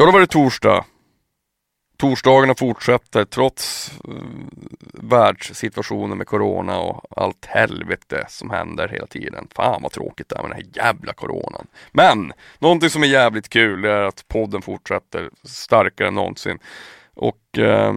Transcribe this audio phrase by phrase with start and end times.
[0.00, 0.84] Ja, då var det torsdag.
[1.96, 4.14] Torsdagarna fortsätter trots eh,
[4.92, 9.48] världssituationen med corona och allt helvete som händer hela tiden.
[9.54, 11.66] Fan vad tråkigt det är med den här jävla coronan.
[11.92, 16.58] Men någonting som är jävligt kul är att podden fortsätter starkare än någonsin.
[17.14, 17.94] Och eh,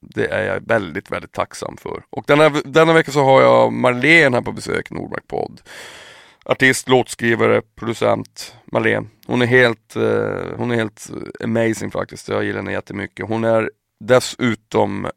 [0.00, 2.02] det är jag väldigt, väldigt tacksam för.
[2.10, 5.60] Och denna, denna vecka så har jag Marlene här på besök, Nordmark podd
[6.44, 9.06] artist, låtskrivare, producent Marlene.
[9.26, 11.10] Hon är helt, eh, hon är helt
[11.44, 12.28] amazing faktiskt.
[12.28, 13.28] Jag gillar henne jättemycket.
[13.28, 13.70] Hon är
[14.04, 15.08] dessutom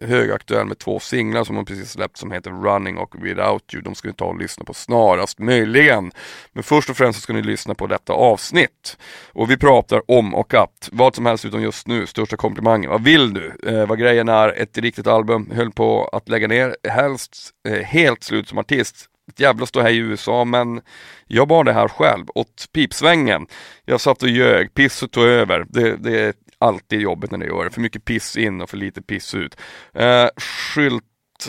[0.00, 3.82] högaktuell med två singlar som hon precis släppt som heter Running och Without You.
[3.82, 6.12] De ska ni ta och lyssna på snarast möjligen.
[6.52, 8.96] Men först och främst så ska ni lyssna på detta avsnitt.
[9.32, 12.90] Och vi pratar om och att, vad som helst utom just nu, största komplimangen.
[12.90, 13.52] Vad vill du?
[13.66, 18.22] Eh, vad grejen är, ett riktigt album, höll på att lägga ner, helst eh, helt
[18.22, 20.80] slut som artist ett jävla stå här i USA men
[21.26, 23.46] jag bar det här själv åt pipsvängen.
[23.84, 25.66] Jag satt och ljög, pisset tog över.
[25.68, 27.70] Det, det är alltid jobbigt när det gör det.
[27.70, 29.56] För mycket piss in och för lite piss ut.
[29.94, 31.04] Eh, skylt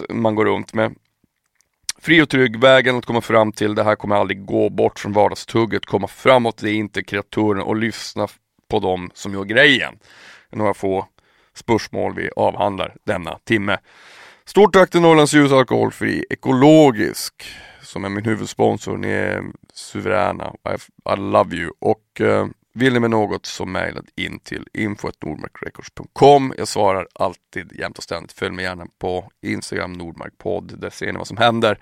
[0.10, 0.96] man går runt med.
[2.02, 5.14] Fri och trygg, vägen att komma fram till det här kommer aldrig gå bort från
[5.14, 8.28] vardagstugget, komma framåt, det är inte kreaturen och lyssna
[8.70, 10.00] på dem som gör grejen.
[10.52, 11.08] Några få
[11.54, 13.78] spörsmål vi avhandlar denna timme.
[14.46, 17.34] Stort tack till Norrlands Ljus Alkoholfri Ekologisk
[17.94, 18.98] som är min huvudsponsor.
[18.98, 20.54] Ni är suveräna.
[20.70, 20.74] I,
[21.14, 21.72] I love you.
[21.80, 26.54] Och uh, vill ni med något så mejla in till info.nordmarkrecords.com.
[26.58, 28.32] Jag svarar alltid jämt och ständigt.
[28.32, 30.80] Följ mig gärna på Instagram Nordmarkpodd.
[30.80, 31.80] Där ser ni vad som händer.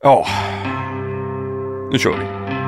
[0.00, 0.26] Ja,
[1.92, 2.61] nu kör vi.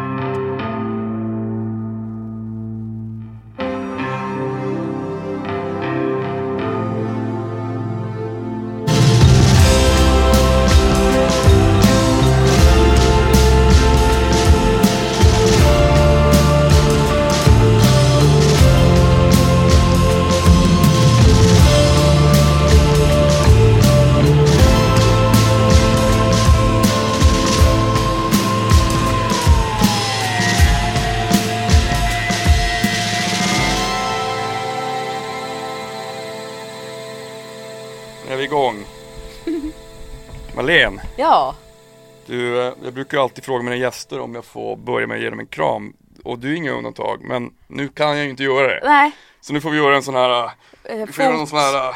[42.94, 45.46] Jag brukar alltid fråga mina gäster om jag får börja med att ge dem en
[45.46, 45.92] kram.
[46.24, 48.80] Och du är inget undantag, men nu kan jag ju inte göra det.
[48.84, 49.12] Nej.
[49.40, 50.44] Så nu får vi göra en sån här,
[50.84, 51.94] eh, vi får göra någon sån här, eh,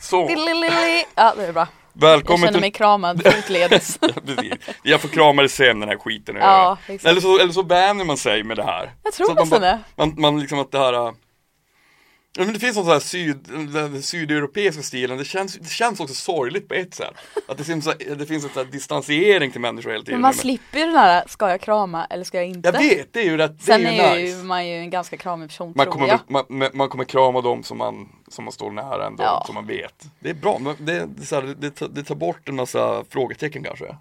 [0.00, 0.28] så.
[1.14, 1.68] Ja, det är bra.
[1.92, 3.98] Välkommen jag känner mig kramad fotledes.
[4.82, 8.16] jag får krama dig sen den här skiten ja, Eller så, eller så vänjer man
[8.16, 8.92] sig med det här.
[9.02, 9.80] Jag tror nästan det.
[9.96, 11.14] Man, man liksom att det här
[12.36, 13.36] Ja, men det finns någon sån här syd,
[13.72, 17.14] den sydeuropeiska stilen, det känns, det känns också sorgligt på ett sätt.
[17.48, 20.14] Att det finns, det finns en sån distansering till människor hela tiden.
[20.14, 22.68] Men man slipper ju den här, ska jag krama eller ska jag inte?
[22.68, 24.36] Jag vet, det är ju rätt, Sen det är ju, är nice.
[24.38, 26.20] ju man ju en ganska kramig person man tror kommer, jag.
[26.48, 29.42] Man, man, kommer krama dem som man, som man står nära ändå, ja.
[29.46, 30.04] som man vet.
[30.20, 33.96] Det är bra, det, det, det, det, det tar bort en massa frågetecken kanske.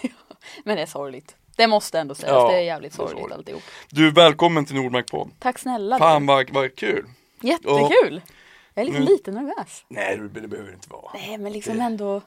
[0.64, 1.36] men det är sorgligt.
[1.56, 3.62] Det måste ändå sägas, ja, det är jävligt sorgligt, sorgligt alltihop.
[3.90, 5.30] Du, välkommen till Nordmark podd.
[5.38, 5.98] Tack snälla.
[5.98, 7.04] Fan vad, vad kul.
[7.40, 8.22] Jättekul.
[8.24, 8.32] Och,
[8.74, 9.84] jag är liksom nu, lite nervös.
[9.88, 11.10] Nej, det behöver inte vara.
[11.14, 11.82] Nej, men liksom det...
[11.82, 12.22] ändå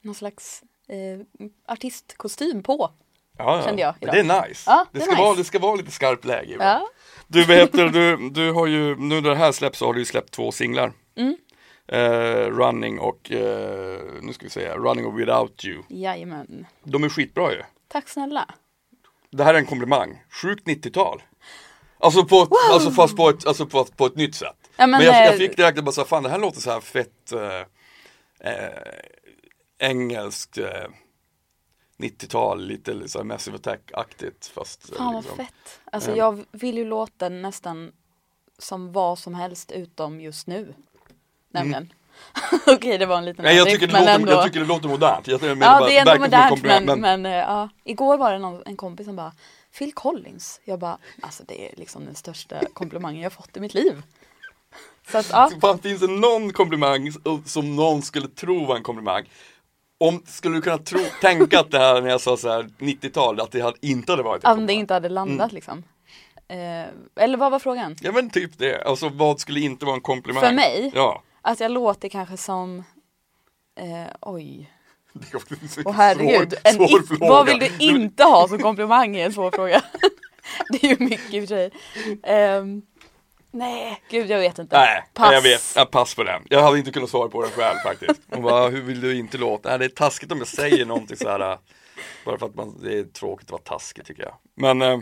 [0.00, 2.90] någon slags eh, artistkostym på.
[3.38, 3.62] Ja.
[3.64, 4.14] Kände jag idag.
[4.14, 4.70] Det är nice.
[4.70, 5.22] Ja, det, det, ska nice.
[5.22, 6.56] vara, det ska vara lite skarpt läge.
[6.60, 6.88] Ja.
[7.26, 10.04] Du, heter, du, du har ju, nu när det här släpps så har du ju
[10.04, 10.92] släppt två singlar.
[11.14, 11.36] Mm.
[11.92, 13.38] Uh, running och, uh,
[14.22, 15.82] nu ska vi säga, Running och Without You.
[15.88, 16.66] Jajamän.
[16.84, 17.62] De är skitbra ju.
[17.88, 18.48] Tack snälla.
[19.30, 20.22] Det här är en komplimang.
[20.30, 21.22] Sjukt 90-tal.
[22.02, 22.58] Alltså, på, wow.
[22.72, 24.56] alltså fast på ett, alltså på, på ett nytt sätt.
[24.76, 26.70] Ja, men, men jag, jag eh, fick direkt bara så fan det här låter så
[26.70, 28.68] här fett äh, äh,
[29.78, 30.64] engelskt äh,
[31.98, 35.80] 90-tal, lite så här Massive Attack-aktigt fast Fan vad fett.
[35.84, 37.92] Alltså jag vill ju låta nästan
[38.58, 40.74] som vad som helst utom just nu.
[41.50, 41.82] Nämligen.
[41.82, 41.94] Mm.
[42.76, 44.32] Okej det var en liten Nej, jag, tycker det låter, ändå...
[44.32, 45.26] jag tycker det låter modernt.
[45.26, 47.68] Jag ja bara, det är ändå modernt men, men, men uh, ja.
[47.84, 49.32] Igår var det någon, en kompis som bara
[49.78, 50.60] Phil Collins.
[50.64, 54.02] Jag bara, alltså det är liksom den största komplimangen jag fått i mitt liv.
[55.10, 55.50] Så att, ja.
[55.60, 57.12] Fan, finns det någon komplimang
[57.44, 59.24] som någon skulle tro var en komplimang?
[59.98, 63.40] Om, skulle du kunna tro, tänka att det här när jag sa så här 90-tal,
[63.40, 65.54] att det hade, inte hade varit en Om det inte hade landat mm.
[65.54, 65.84] liksom?
[66.48, 67.96] Eh, eller vad var frågan?
[68.00, 70.42] Ja men typ det, alltså vad skulle inte vara en komplimang?
[70.42, 70.92] För mig?
[70.94, 71.22] Ja.
[71.42, 72.84] Att jag låter kanske som,
[73.76, 74.70] eh, oj.
[75.84, 77.30] Åh herregud, svår, svår fråga.
[77.32, 79.82] vad vill du inte ha som komplimang är en svår fråga.
[80.70, 81.70] det är ju mycket i och för
[82.22, 82.56] sig.
[82.58, 82.82] Um,
[83.50, 84.76] nej, gud jag vet inte.
[84.78, 85.32] Nej, pass.
[85.32, 85.62] jag vet.
[85.76, 86.42] Ja, pass på den.
[86.50, 88.20] Jag hade inte kunnat svara på den själv faktiskt.
[88.30, 89.68] Hon bara, hur vill du inte låta?
[89.68, 91.58] Nej, det är taskigt om jag säger någonting så här.
[92.24, 94.34] Bara för att man, det är tråkigt att vara taskig tycker jag.
[94.54, 94.96] Men eh,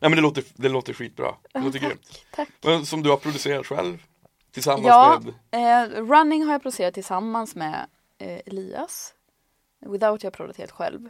[0.00, 1.34] Nej men det låter, det låter skitbra.
[1.52, 2.24] Det låter tack, grymt.
[2.36, 2.48] tack.
[2.64, 3.98] Men Som du har producerat själv?
[4.54, 5.20] Tillsammans Ja,
[5.50, 5.84] med?
[5.84, 7.86] eh, Running har jag producerat tillsammans med
[8.18, 9.14] eh, Elias.
[9.78, 11.08] Without jag producerat helt själv.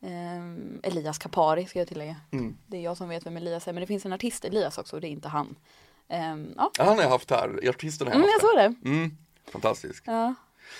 [0.00, 2.16] Eh, Elias Kapari ska jag tillägga.
[2.30, 2.58] Mm.
[2.66, 4.96] Det är jag som vet vem Elias är men det finns en artist Elias också
[4.96, 5.56] och det är inte han.
[6.08, 8.68] Eh, ja, han har jag haft här, artisten har jag mm, jag haft såg här.
[8.68, 8.88] det.
[8.88, 9.16] Mm.
[9.44, 10.04] Fantastisk.
[10.06, 10.34] Ja.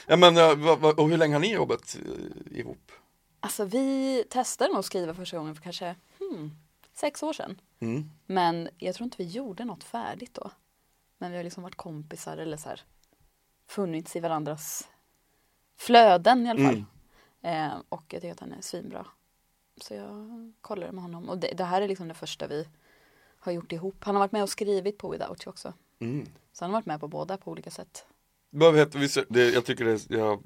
[0.07, 2.93] Ja men eh, och hur länge har ni jobbat eh, ihop?
[3.41, 6.51] Alltså vi testade nog att skriva första gången för kanske hmm,
[6.95, 7.61] sex år sedan.
[7.81, 8.11] Mm.
[8.27, 10.51] Men jag tror inte vi gjorde något färdigt då.
[11.19, 12.83] Men vi har liksom varit kompisar eller så här
[13.69, 14.89] funnits i varandras
[15.87, 16.85] flöden i alla fall.
[17.43, 19.07] Eh, och jag tycker att han är svinbra.
[19.81, 21.29] Så jag kollade med honom.
[21.29, 22.69] Och det, det här är liksom det första vi
[23.39, 23.97] har gjort ihop.
[24.01, 25.73] Han har varit med och skrivit på Without You också.
[25.99, 26.27] Mm.
[26.53, 28.07] Så han har varit med på båda på olika sätt.
[28.51, 30.43] Vet, jag tycker det är, jag,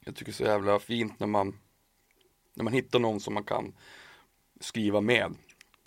[0.00, 1.58] jag tycker det är så jävla fint när man
[2.54, 3.74] När man hittar någon som man kan
[4.60, 5.34] skriva med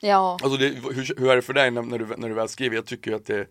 [0.02, 2.50] Ja, Alltså det, hur, hur är det för dig när, när, du, när du väl
[2.50, 2.76] skriver?
[2.76, 3.48] Jag tycker att det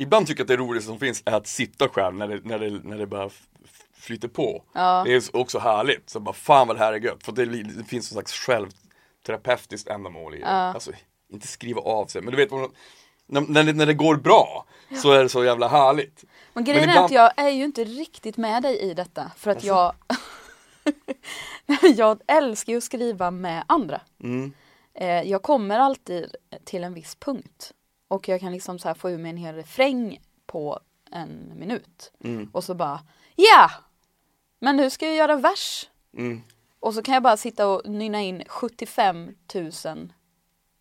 [0.00, 2.58] Ibland tycker jag att det roligaste som finns är att sitta själv när det, när
[2.58, 3.30] det, när det bara
[3.94, 5.02] flyter på Ja.
[5.06, 7.84] Det är också härligt, så bara fan vad det här är gött För det, det
[7.84, 10.90] finns en slags självterapeutiskt ändamål i det Alltså
[11.32, 12.50] inte skriva av sig, men du vet
[13.26, 14.66] när, när, det, när det går bra
[15.02, 17.64] så är det så jävla härligt men grejen Men är ibland- att jag är ju
[17.64, 19.30] inte riktigt med dig i detta.
[19.36, 19.94] För att jag
[21.96, 24.00] Jag älskar ju att skriva med andra.
[24.22, 24.52] Mm.
[24.94, 26.34] Eh, jag kommer alltid
[26.64, 27.72] till en viss punkt.
[28.08, 32.12] Och jag kan liksom så få ur mig en hel refräng på en minut.
[32.24, 32.50] Mm.
[32.52, 33.00] Och så bara,
[33.36, 33.70] ja!
[34.58, 35.88] Men nu ska jag göra vers.
[36.16, 36.42] Mm.
[36.80, 40.12] Och så kan jag bara sitta och nynna in 75 000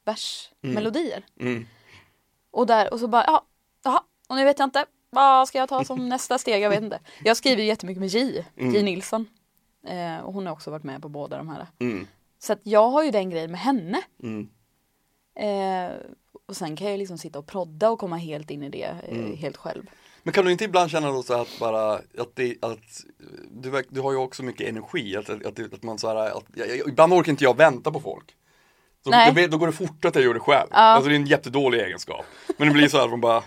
[0.06, 1.26] versmelodier.
[1.40, 1.66] Mm.
[2.52, 3.46] Och där, och så bara, ja,
[3.84, 4.86] jaha, och nu vet jag inte.
[5.10, 6.64] Vad ska jag ta som nästa steg?
[6.64, 7.00] Jag vet inte.
[7.24, 9.26] Jag skriver ju jättemycket med J, J Nilsson.
[9.88, 11.68] Eh, och hon har också varit med på båda de här.
[11.80, 12.08] Mm.
[12.40, 14.02] Så att jag har ju den grejen med henne.
[14.24, 14.50] Mm.
[15.36, 15.98] Eh,
[16.48, 19.36] och sen kan jag liksom sitta och prodda och komma helt in i det eh,
[19.36, 19.84] helt själv.
[20.24, 23.04] Men kan du inte ibland känna då så att bara att det, att
[23.52, 26.46] du, du har ju också mycket energi, att, att, att, att man så här, att,
[26.88, 28.36] ibland orkar inte jag vänta på folk.
[29.04, 29.34] Så Nej.
[29.36, 30.68] då, då går det fortare att jag gör det själv.
[30.72, 32.26] Alltså det är en jättedålig egenskap.
[32.58, 33.44] Men det blir så här att man bara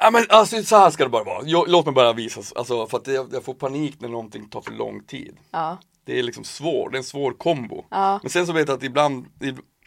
[0.00, 1.42] Ja men alltså så här ska det bara vara.
[1.44, 4.60] Jag, låt mig bara visa, alltså för att jag, jag får panik när någonting tar
[4.60, 5.36] för lång tid.
[5.50, 7.84] Ja, Det är liksom svårt, det är en svår kombo.
[7.90, 8.18] Ja.
[8.22, 9.26] Men sen så vet jag att ibland,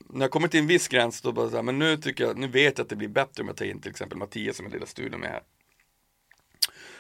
[0.09, 2.38] när jag kommer till en viss gräns då bara så här, men nu tycker jag,
[2.38, 4.65] nu vet jag att det blir bättre om jag tar in till exempel Mattias som
[4.65, 5.42] jag delar studion med här.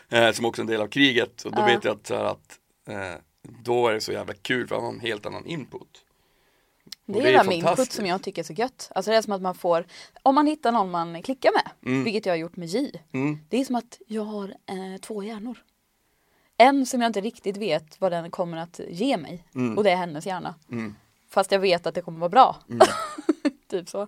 [0.09, 2.23] Eh, som också är en del av kriget och då vet jag att, så här,
[2.23, 6.03] att eh, då är det så jävla kul för han har en helt annan input.
[7.05, 8.91] det är det är hela min input som jag tycker är så gött.
[8.95, 9.85] Alltså det är som att man får,
[10.23, 12.03] om man hittar någon man klickar med, Mm.
[12.03, 12.91] vilket jag har gjort med J.
[13.49, 15.57] Det är som att jag har eh, två hjärnor.
[16.57, 19.43] En som jag inte riktigt vet vad den kommer att ge mig.
[19.55, 19.77] Mm.
[19.77, 20.55] Och det är hennes hjärna.
[21.29, 22.57] Fast jag vet att det kommer vara bra.
[22.69, 22.87] Mm.
[23.67, 24.07] typ så.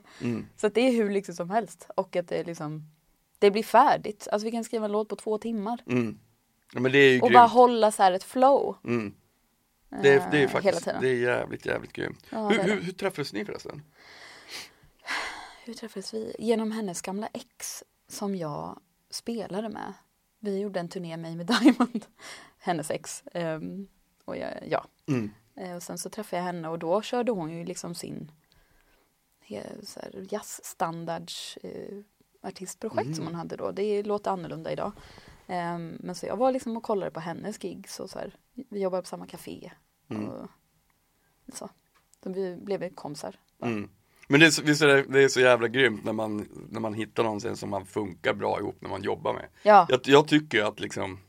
[0.57, 1.87] Så att det är hur lyxigt som helst.
[1.95, 2.83] Och att det är liksom
[3.39, 4.27] Det blir färdigt.
[4.31, 5.79] Alltså vi kan skriva en låt på två timmar.
[5.87, 6.19] Mm.
[6.73, 7.33] Ja, men det är ju Och grymt.
[7.33, 8.75] bara hålla så här ett flow.
[8.83, 9.13] Mm.
[9.89, 12.25] Det, är, det är eh, faktiskt, det är jävligt, jävligt grymt.
[12.29, 13.83] Ja, hur, hur, hur träffades ni förresten?
[15.65, 16.35] Hur träffades vi?
[16.39, 18.79] Genom hennes gamla ex som jag
[19.09, 19.93] spelade med.
[20.39, 22.05] Vi gjorde en turné med Amy Diamond,
[22.59, 23.23] hennes ex.
[23.33, 23.87] Ehm,
[24.25, 24.85] och jag, ja.
[25.07, 25.31] Mm.
[25.59, 28.31] Eh, och sen så träffade jag henne och då körde hon ju liksom sin
[30.29, 31.99] jazzstandards eh,
[32.41, 33.71] artistprojekt som hon hade då.
[33.71, 34.91] Det låter annorlunda idag.
[35.47, 38.79] Ehm, men så jag var liksom och kollade på hennes gigs och så här, vi
[38.81, 39.71] jobbade på samma café.
[40.07, 40.47] Och
[41.53, 41.69] så.
[42.23, 43.35] så vi blev kompisar.
[43.61, 43.89] Mm.
[44.27, 46.79] Men det är, så, visst är det, det är så jävla grymt när man, när
[46.79, 49.45] man hittar någon sen som man funkar bra ihop när man jobbar med.
[49.63, 49.85] Ja.
[49.89, 51.19] Jag, jag tycker att liksom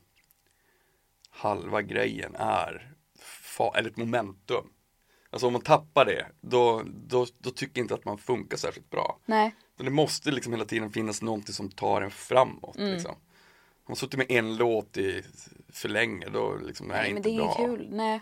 [1.31, 2.95] halva grejen är
[3.77, 4.65] eller ett momentum.
[5.31, 8.91] Alltså om man tappar det, då, då, då tycker jag inte att man funkar särskilt
[8.91, 9.19] bra.
[9.27, 9.55] Nej.
[9.77, 12.77] Så det måste liksom hela tiden finnas någonting som tar en framåt.
[12.77, 12.93] Mm.
[12.93, 13.11] Liksom.
[13.11, 15.23] Om man suttit med en låt i
[15.73, 17.57] för länge, då liksom är det Nej, men inte det är bra.
[17.59, 17.89] inget kul.
[17.91, 18.21] Nej.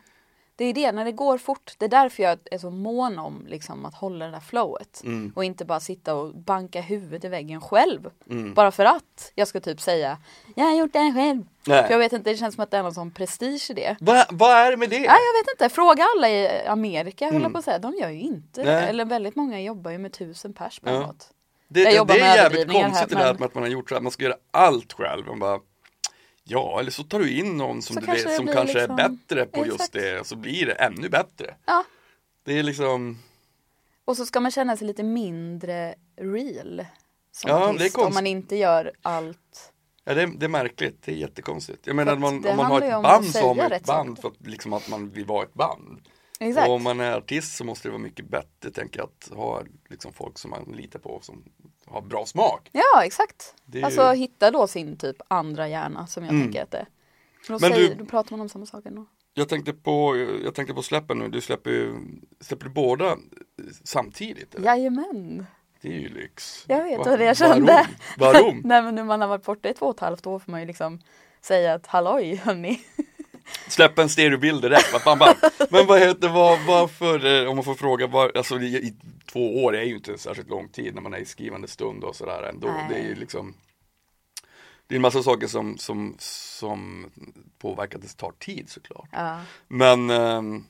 [0.58, 1.74] Det är det, när det går fort.
[1.78, 5.02] Det är därför jag är så mån om liksom, att hålla det där flowet.
[5.04, 5.32] Mm.
[5.36, 8.10] Och inte bara sitta och banka huvudet i väggen själv.
[8.30, 8.54] Mm.
[8.54, 10.18] Bara för att jag ska typ säga
[10.56, 11.42] Jag har gjort det här själv.
[11.66, 11.82] Nej.
[11.84, 13.96] För jag vet inte, det känns som att det är någon sån prestige i det.
[14.00, 14.96] Vad vad är det med det?
[14.98, 17.78] Nej jag vet inte, fråga alla i Amerika höll jag på att säga.
[17.78, 18.72] De gör ju inte det.
[18.72, 18.88] Mm.
[18.88, 21.00] Eller väldigt många jobbar ju med tusen pers per Ja.
[21.00, 21.28] låt.
[21.68, 23.88] Det, det, det är jävligt konstigt här, det där men- med att man har gjort
[23.88, 25.26] så att man ska göra allt själv.
[25.26, 25.58] Man bara,
[26.48, 28.98] ja, eller så tar du in någon som Så du kanske vet som kanske liksom-
[28.98, 29.92] är bättre på just Exakt.
[29.92, 31.54] det och så blir det ännu bättre.
[31.66, 31.84] Ja.
[32.44, 33.18] Det är liksom,
[34.04, 36.84] Och så ska man känna sig lite mindre real.
[37.32, 39.72] Som Ja, det är artist, om man inte gör allt.
[40.04, 41.86] ja, det, är- det är märkligt, det är jättekonstigt.
[41.86, 44.46] Jag menar, man, om man har ett band så har man ett band för att,
[44.46, 46.00] liksom att man vill vara ett band.
[46.40, 46.68] Exakt.
[46.68, 49.62] Och om man är artist så måste det vara mycket bättre, tänker jag, att ha
[49.88, 51.44] liksom folk som man litar på som
[51.86, 52.68] har bra smak.
[52.72, 53.54] Ja, exakt.
[53.64, 56.44] Det Alltså ju- hitta då sin typ andra hjärna som jag Mm.
[56.44, 56.86] tänker att det är.
[57.48, 59.06] Då, Men säger, du- då pratar man om samma sak ändå.
[59.34, 61.94] Jag tänkte på, jag tänkte på släppen nu, du släpper ju,
[62.40, 63.16] släpper du båda
[63.84, 64.54] samtidigt?
[64.54, 64.66] Eller?
[64.66, 65.46] Jajamän.
[65.80, 66.64] Det är ju lyx.
[66.68, 67.86] Jag vet Va- vad det jag kände.
[68.18, 68.32] Varom?
[68.42, 68.60] Varom?
[68.64, 70.60] Nej men när man har varit borta i två och ett halvt år får man
[70.60, 71.00] ju liksom
[71.40, 72.80] säga att halloj hörni.
[73.68, 75.34] Släppa en stereobild direkt, vad fan.
[75.70, 78.94] Men vad heter, vad, varför, eh, om man får fråga, var, alltså i, i
[79.32, 82.16] två år är ju inte särskilt lång tid när man är i skrivande stund och
[82.16, 82.68] sådär ändå.
[82.68, 82.86] Nej.
[82.88, 83.54] Det är ju liksom
[84.86, 87.10] Det är en massa saker som, som, som
[87.58, 89.08] påverkar det tar tid såklart.
[89.12, 89.40] Ja.
[89.68, 90.64] Men ehm,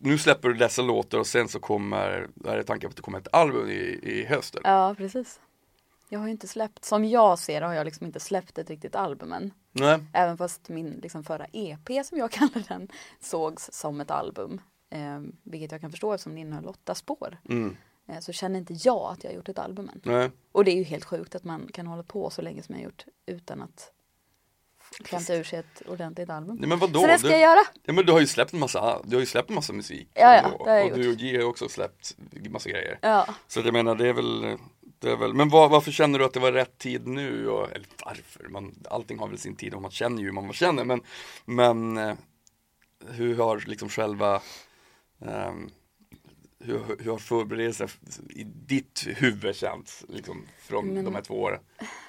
[0.00, 3.02] nu släpper du dessa låtar och sen så kommer, är det tanken på att det
[3.02, 4.54] kommer ett album i, i höst?
[4.54, 4.70] eller?
[4.70, 5.40] ja precis.
[6.08, 8.70] Jag har ju inte släppt, som jag ser det har jag liksom inte släppt ett
[8.70, 9.52] riktigt album än.
[9.72, 9.98] Nej.
[10.12, 12.88] Även fast min liksom förra EP som jag kallar den
[13.20, 14.60] sågs som ett album.
[14.90, 17.38] Eh, vilket jag kan förstå eftersom det innehöll åtta spår.
[17.48, 17.76] Mm.
[18.08, 20.00] Eh, så känner inte jag att jag har gjort ett album än.
[20.04, 20.30] Nej.
[20.52, 22.80] Och det är ju helt sjukt att man kan hålla på så länge som jag
[22.80, 23.92] har gjort utan att
[25.04, 26.56] klämta ur sig ett ordentligt album.
[26.56, 27.00] Nej men vadå?
[27.00, 27.60] så det ska du, jag göra.
[27.82, 30.08] ja, men du har ju släppt en massa, du har ju släppt en massa musik.
[30.14, 30.64] Ja, ja, ändå.
[30.64, 31.14] det har jag och du gjort.
[31.14, 32.16] och G har också släppt
[32.50, 32.98] massa grejer.
[33.02, 33.26] Ja.
[33.46, 34.58] Så jag menar det är väl,
[35.00, 37.48] det är väl men var, varför känner du att det var rätt tid nu?
[37.48, 38.48] Och, eller varför?
[38.48, 41.00] Man, allting har väl sin tid och man känner ju hur man känner men,
[41.44, 42.14] men eh,
[43.08, 44.42] hur har liksom själva
[45.20, 45.70] ehm,
[46.58, 47.90] hur, hur har förberedelser
[48.30, 51.60] i ditt huvud känts liksom från Men- de här två åren?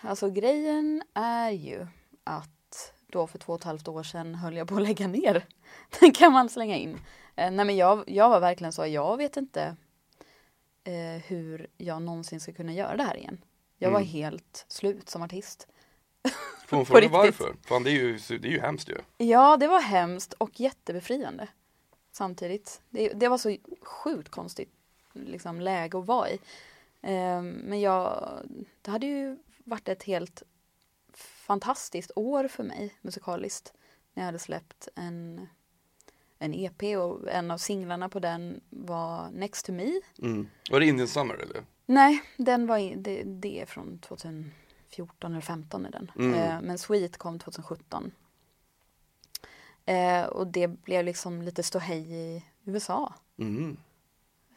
[0.02, 1.88] Alltså grejen är ju
[2.24, 5.46] att då för två och ett halvt år sedan höll jag på att lägga ner.
[6.00, 6.94] Den kan man slänga in.
[7.36, 9.76] Eh, nej men jag, jag var verkligen så, jag vet inte
[10.84, 13.42] eh, hur jag någonsin ska kunna göra det här igen.
[13.78, 14.10] Jag var Mm.
[14.12, 15.68] helt slut som artist.
[16.68, 17.56] Får man På fråga varför?
[17.66, 18.98] Fan det är ju, det är ju hemskt ju.
[19.18, 21.48] Ja, det var hemskt och jättebefriande
[22.12, 22.82] samtidigt.
[22.90, 24.70] Det, det var så sjukt konstigt
[25.14, 26.40] liksom, läge att vara i.
[27.02, 28.28] Eh, men jag,
[28.82, 30.44] det hade ju varit ett helt
[31.14, 33.74] fantastiskt år för mig musikaliskt.
[34.14, 35.48] När jag hade släppt en,
[36.42, 39.92] en EP och en av singlarna på den var Next to Me.
[40.22, 40.48] Mm.
[40.72, 41.64] Var det Indian Summer eller?
[41.86, 46.12] Nej, den var det, det är från 2014 eller 15 är den.
[46.16, 46.34] Mm.
[46.34, 48.12] Eh, men Sweet kom 2017.
[49.86, 53.14] Eh, och det blev liksom lite ståhej i USA.
[53.38, 53.78] Mm.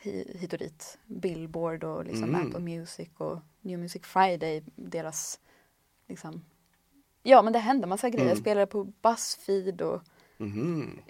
[0.00, 0.98] Hi, hit och dit.
[1.06, 2.46] Billboard och liksom Mm.
[2.48, 4.62] Apple Music och New Music Friday.
[4.76, 5.40] Deras
[6.08, 6.44] liksom.
[7.22, 8.24] Ja men det hände massa grejer.
[8.26, 8.42] Jag Mm.
[8.42, 10.02] spelade på Buzzfeed och
[10.36, 11.00] Mhm.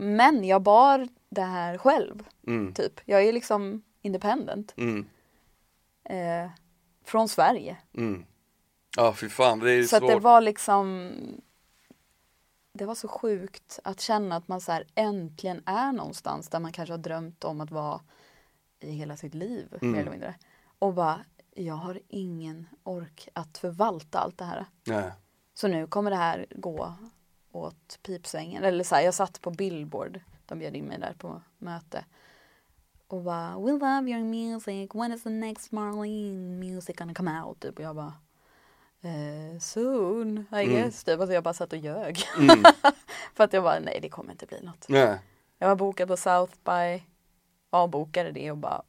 [0.00, 2.24] Men jag bar det här själv.
[2.46, 2.74] Mm.
[2.74, 3.00] Typ.
[3.04, 4.74] Jag är liksom independent.
[4.76, 5.06] Mm.
[6.04, 6.50] Eh,
[7.04, 7.76] från Sverige.
[7.96, 8.24] Mm.
[8.96, 10.08] Ja fy fan, det är Så svårt.
[10.10, 11.10] det var liksom
[12.72, 16.72] Det var så sjukt att känna att man så här äntligen är någonstans där man
[16.72, 18.00] kanske har drömt om att vara
[18.80, 19.92] i hela sitt liv Mm.
[19.92, 20.34] mer eller mindre.
[20.78, 21.20] Och bara,
[21.54, 24.66] jag har ingen ork att förvalta allt det här.
[24.84, 25.10] Nej.
[25.54, 26.94] Så nu kommer det här gå
[27.52, 28.64] åt pipsvängen.
[28.64, 32.04] Eller så här, jag satt på Billboard, de bjöd in mig där på möte.
[33.06, 37.60] Och bara, we love your music, when is the next Marlene music gonna come out?
[37.60, 37.78] Typ.
[37.78, 38.14] Och jag bara,
[39.00, 40.68] eh, soon, I Mm.
[40.68, 41.04] guess.
[41.04, 41.20] Typ.
[41.20, 42.18] Alltså jag bara satt och ljög.
[42.38, 42.62] Mm.
[43.34, 44.86] För att jag bara, nej det kommer inte bli något.
[44.88, 45.18] Nej.
[45.58, 47.02] Jag var bokad på South by,
[47.70, 48.82] avbokade det och bara,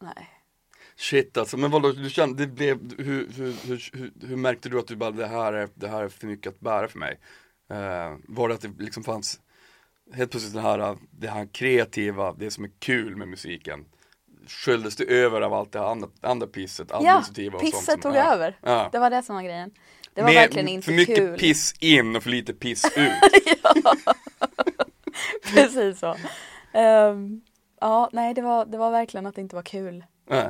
[0.00, 0.30] nej.
[0.96, 4.78] Shit alltså, men vadå, du kände, det blev, hur, hur, hur, hur, hur märkte du
[4.78, 7.20] att du bara, det här är, det här är för mycket att bära för mig?
[7.70, 9.40] Eh, var det att det liksom fanns,
[10.14, 13.84] helt plötsligt det här, det här kreativa, det som är kul med musiken
[14.46, 18.00] Sköljdes det över av allt det andra, andra pisset, Ja, administrativa och sånt pisset som,
[18.00, 18.34] tog ja.
[18.34, 18.58] över.
[18.62, 18.88] Ja.
[18.92, 19.70] Det var det som var grejen.
[20.14, 21.38] Det var Med- verkligen inte För mycket kul.
[21.38, 23.12] piss in och för lite piss ut
[25.54, 26.16] Precis så.
[26.72, 27.40] Ehm,
[27.80, 30.04] ja, nej det var, det var verkligen att det inte var kul.
[30.28, 30.48] Nej.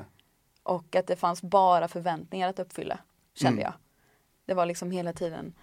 [0.63, 2.99] Och att det fanns bara förväntningar att uppfylla.
[3.35, 3.65] Kände Mm.
[3.65, 3.73] jag.
[4.47, 5.55] Det var liksom hela tiden.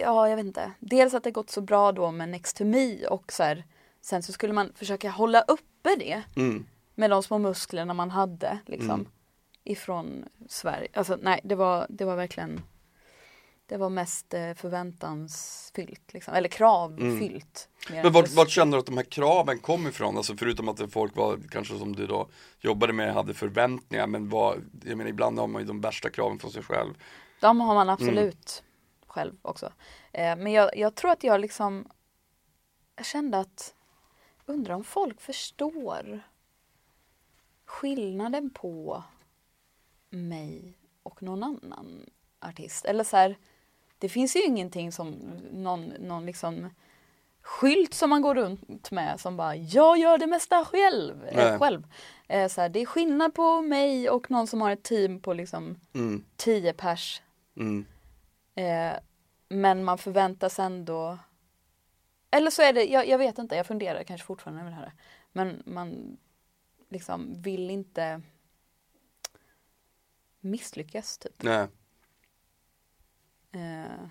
[0.00, 0.72] Ja, jag vet inte.
[0.78, 3.64] Dels att det gått så bra då med Next to Me och så här,
[4.06, 6.22] Sen så skulle man försöka hålla uppe det.
[6.36, 6.66] Mm.
[6.94, 8.90] Med de små musklerna man hade liksom.
[8.90, 9.06] Mm.
[9.64, 10.88] Ifrån Sverige.
[10.94, 12.60] Alltså nej, det var, det var verkligen.
[13.66, 16.34] Det var mest eh, förväntansfyllt liksom.
[16.34, 17.68] Eller kravfyllt.
[17.90, 18.02] Mm.
[18.02, 20.16] Men vart, vart kände du att de här kraven kom ifrån?
[20.16, 22.28] Alltså förutom att folk var, kanske som du då
[22.60, 26.38] jobbade med, hade förväntningar Men vad, jag menar ibland har man ju de värsta kraven
[26.38, 26.94] från sig själv
[27.40, 28.65] De har man absolut Mm.
[29.16, 29.72] Själv också.
[30.12, 31.88] Eh, men jag, jag tror att jag liksom
[32.96, 33.74] Jag kände att
[34.48, 36.20] Undrar om folk förstår
[37.64, 39.02] Skillnaden på
[40.10, 42.84] mig och någon annan artist.
[42.84, 43.36] Eller så här,
[43.98, 45.10] Det finns ju ingenting som
[45.52, 46.70] någon, någon liksom
[47.42, 51.24] skylt som man går runt med som bara jag gör det mesta själv.
[51.24, 51.86] Eh, själv.
[52.28, 55.32] Eh, så här, det är skillnad på mig och någon som har ett team på
[55.32, 56.24] liksom Mm.
[56.36, 57.22] 10 pers.
[57.56, 57.86] Mm.
[58.54, 58.98] Eh,
[59.48, 61.18] men man förväntas ändå
[62.30, 64.92] Eller så är det, jag, jag vet inte, jag funderar kanske fortfarande över det här.
[65.32, 66.16] Men man
[66.88, 68.22] liksom vill inte
[70.40, 71.42] misslyckas typ.
[71.42, 71.68] Nej.
[73.52, 74.08] Eh,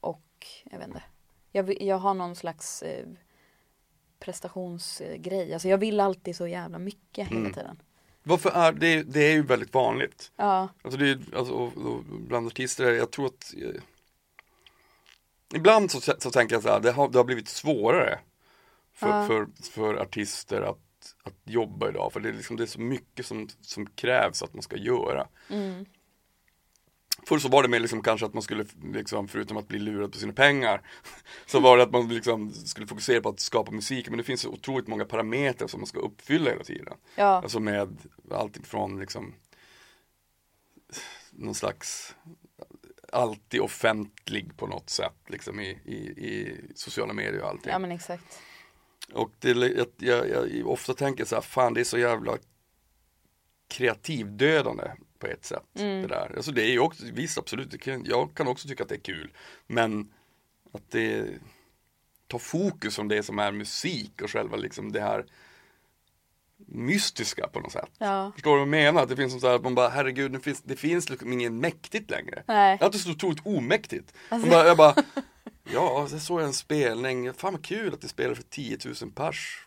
[0.00, 1.02] och jag vet inte.
[1.52, 3.06] Jag, jag har någon slags eh,
[4.18, 5.52] prestationsgrej.
[5.52, 7.52] Alltså jag vill alltid så jävla mycket hela Mm.
[7.52, 7.82] tiden.
[8.28, 10.32] Varför är det, det är ju väldigt vanligt.
[10.36, 13.80] Ja, Alltså det är alltså, och, och bland artister, jag tror att eh,
[15.54, 18.18] Ibland så, så tänker jag så här, det har, det har blivit svårare
[18.94, 19.26] för, Ja.
[19.26, 22.12] för, för artister att, att jobba idag.
[22.12, 25.28] För det är, liksom, det är så mycket som, som krävs att man ska göra.
[25.50, 25.84] mm,
[27.28, 30.12] Förr så var det mer liksom kanske att man skulle, liksom, förutom att bli lurad
[30.12, 30.82] på sina pengar,
[31.46, 34.08] så var det att man liksom skulle fokusera på att skapa musik.
[34.08, 36.94] Men det finns otroligt många parametrar som man ska uppfylla hela tiden.
[37.14, 37.98] ja, Alltså med
[38.30, 39.34] allt ifrån liksom
[41.30, 42.16] någon slags
[43.12, 47.72] alltid offentlig på något sätt liksom i, i, i sociala medier och allting.
[47.72, 48.38] ja men exakt.
[49.12, 52.38] Och det, jag, jag, jag ofta tänker så här, fan det är så jävla
[53.68, 55.64] kreativdödande på ett sätt.
[55.78, 56.02] Mm.
[56.02, 56.32] Det där.
[56.36, 59.00] Alltså det är ju också, visst absolut, kan, jag kan också tycka att det är
[59.00, 59.30] kul.
[59.66, 60.12] Men
[60.72, 61.26] att det
[62.26, 65.24] tar fokus från det som är musik och själva liksom det här
[66.66, 67.90] mystiska på något sätt.
[67.98, 69.02] Ja, Förstår du vad jag menar?
[69.02, 71.32] Att det finns som så här att man bara, herregud, det finns, det finns liksom
[71.32, 72.42] inget mäktigt längre.
[72.46, 72.78] nej.
[72.80, 74.14] Det är så otroligt omäktigt.
[74.28, 74.94] Alltså- bara, jag bara,
[75.72, 79.10] ja, så såg jag en spelning, fan vad kul att det spelar för 10 000
[79.14, 79.66] pers.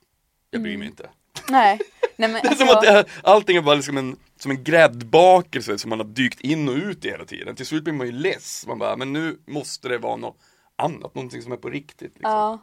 [0.51, 1.10] Jag bryr mig inte.
[1.50, 1.79] Nej.
[2.15, 4.51] Nej men Det är som alltså, att det är, allting är bara liksom en, som
[4.51, 7.56] en gräddbakelse som man har dykt in och ut i hela tiden.
[7.56, 8.68] Till slut blir man ju less.
[8.68, 10.38] Man bara, men nu måste det vara något
[10.75, 12.13] annat, någonting som är på riktigt.
[12.13, 12.32] Liksom.
[12.32, 12.60] ja.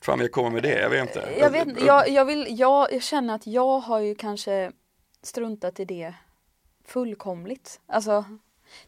[0.00, 0.80] Fan jag komma med det?
[0.80, 1.34] Jag vet inte.
[1.38, 4.72] Jag, vet, jag, jag, vill, jag, jag känner att jag har ju kanske
[5.22, 6.14] struntat i det
[6.84, 7.80] fullkomligt.
[7.86, 8.24] Alltså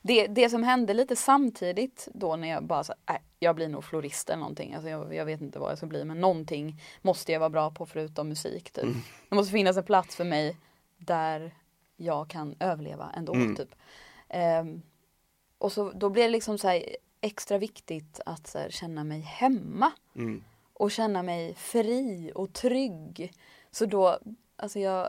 [0.03, 3.85] det, det som hände lite samtidigt då när jag bara så, äh, jag blir nog
[3.85, 4.75] florist eller någonting.
[4.75, 7.71] Alltså jag, jag vet inte vad jag ska bli men någonting måste jag vara bra
[7.71, 8.85] på förutom musik typ.
[8.85, 8.97] Mm.
[9.29, 10.57] Det måste finnas en plats för mig
[10.99, 11.55] där
[11.97, 13.57] jag kan överleva ändå Mm.
[13.57, 13.75] typ.
[14.29, 14.83] Ehm,
[15.59, 16.83] och så då blir det liksom så här
[17.21, 20.45] extra viktigt att här, känna mig hemma Mm.
[20.73, 23.33] och känna mig fri och trygg.
[23.71, 24.19] Så då,
[24.57, 25.09] alltså jag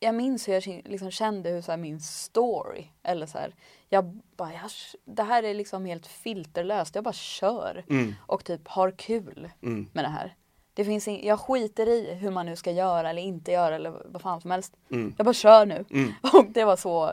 [0.00, 3.54] jag minns hur jag liksom kände hur så min story, eller så här,
[3.88, 4.04] jag
[4.36, 4.70] bara, jag,
[5.04, 8.14] det här är liksom helt filterlöst, jag bara kör Mm.
[8.26, 9.88] och typ har kul Mm.
[9.92, 10.34] med det här.
[10.74, 14.02] Det finns in, jag skiter i hur man nu ska göra eller inte göra eller
[14.04, 14.76] vad fan som helst.
[14.90, 15.14] Mm.
[15.16, 15.84] Jag bara kör nu.
[15.90, 16.12] Mm.
[16.32, 17.12] Och det var så,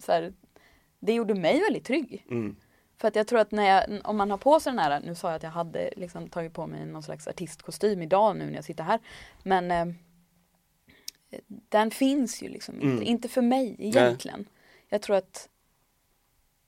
[0.00, 0.32] så här,
[1.00, 2.26] det gjorde mig väldigt trygg.
[2.30, 2.56] Mm.
[2.98, 5.14] För att jag tror att när jag, om man har på sig den här, nu
[5.14, 8.54] sa jag att jag hade liksom tagit på mig någon slags artistkostym idag nu när
[8.54, 9.00] jag sitter här.
[9.42, 9.94] Men eh,
[11.46, 13.02] den finns ju liksom inte, Mm.
[13.02, 14.48] inte för mig egentligen.
[14.88, 15.48] Jag tror att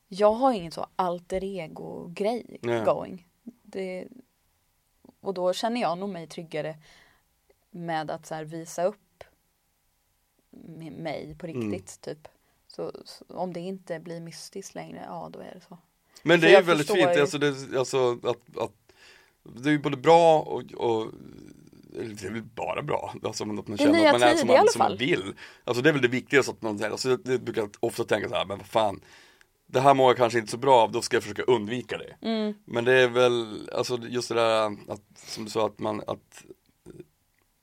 [0.09, 2.85] jag har ingen så alter ego grej Nej.
[2.85, 3.27] going.
[3.63, 4.09] Det,
[5.21, 6.77] och då känner jag nog mig tryggare
[7.71, 9.25] med att så visa upp
[10.99, 11.71] mig på Mm.
[11.73, 12.29] riktigt typ.
[12.69, 15.79] Så, så om det inte blir mystiskt längre, ja då är det så.
[16.23, 17.21] Men Så det är jag väldigt förstår fint, ju.
[17.21, 18.93] alltså, det, alltså att, att
[19.43, 21.13] det är ju både bra och, och
[21.93, 24.79] det är väl bara bra, alltså att man känner att man är som man, som
[24.79, 25.35] man vill.
[25.65, 28.35] Alltså det är väl det viktigaste att man, alltså jag, jag brukar ofta tänka så
[28.35, 29.01] här, men vad fan
[29.67, 32.17] Det här mår jag kanske inte så bra av, då ska jag försöka undvika det.
[32.29, 32.55] Mm.
[32.65, 36.45] Men det är väl, alltså just det där att, som du sa att man, att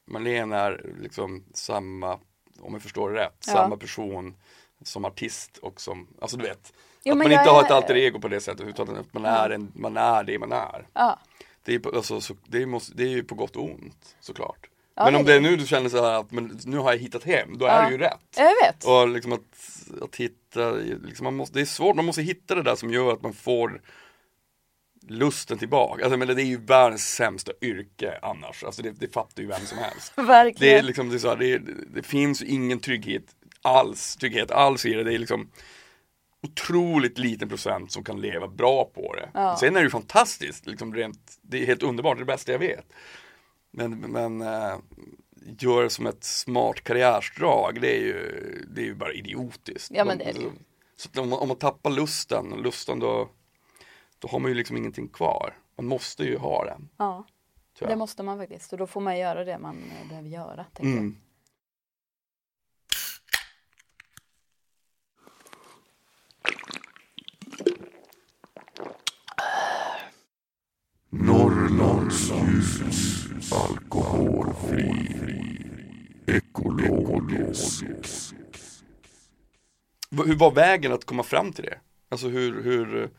[0.07, 2.13] Marlene är liksom samma,
[2.59, 3.53] om jag förstår det rätt, Ja.
[3.53, 4.35] samma person
[4.83, 7.71] som artist och som, alltså du vet Jo, Att man inte jag har är- ett
[7.71, 10.87] alter ego på det sättet utan att man är, en, man är det man är.
[10.93, 11.19] Ja.
[11.63, 14.69] Det är, alltså, så, det, måste, det är ju på gott och ont såklart.
[14.95, 15.49] Ja, men det om det är det.
[15.49, 17.71] nu du känner så här att men, nu har jag hittat hem, då Ja.
[17.71, 18.19] är det ju rätt.
[18.37, 18.85] Jag vet.
[18.85, 19.41] Och liksom att,
[20.01, 23.13] att hitta, liksom man måste, det är svårt, man måste hitta det där som gör
[23.13, 23.81] att man får
[25.07, 26.03] lusten tillbaka.
[26.03, 29.65] Alltså, men det är ju världens sämsta yrke annars, alltså det, det fattar ju vem
[29.65, 30.13] som helst.
[30.15, 30.77] Det Verkligen.
[30.79, 31.61] är liksom, det, är så här, det, är,
[31.93, 33.23] det finns ingen trygghet
[33.61, 35.03] alls, trygghet alls i det.
[35.03, 35.51] Det är liksom
[36.41, 39.30] otroligt liten procent som kan leva bra på det.
[39.34, 39.58] Ja.
[39.60, 42.52] Sen är det ju fantastiskt, liksom rent, det är helt underbart, det är det bästa
[42.52, 42.86] jag vet.
[43.71, 44.78] Men, men äh,
[45.60, 49.91] gör det som ett smart karriärsdrag, det är ju, det är ju bara idiotiskt.
[49.93, 50.39] Ja, men det är det.
[50.95, 53.30] Så, så om, man, om man tappar lusten, lusten då,
[54.19, 55.58] då har man ju liksom ingenting kvar.
[55.78, 56.89] Man måste ju ha den.
[56.97, 57.25] Ja,
[57.80, 58.71] det måste man faktiskt.
[58.73, 60.65] Och då får man göra det man eh, behöver göra.
[60.73, 60.97] Tänker jag.
[60.97, 61.17] Mm.
[71.77, 72.82] Dagsljus.
[73.51, 74.91] Alkoholfri.
[76.27, 77.84] Ekologisk.
[80.12, 81.77] Hur var vägen att komma fram till det?
[82.10, 83.10] Alltså hur, hur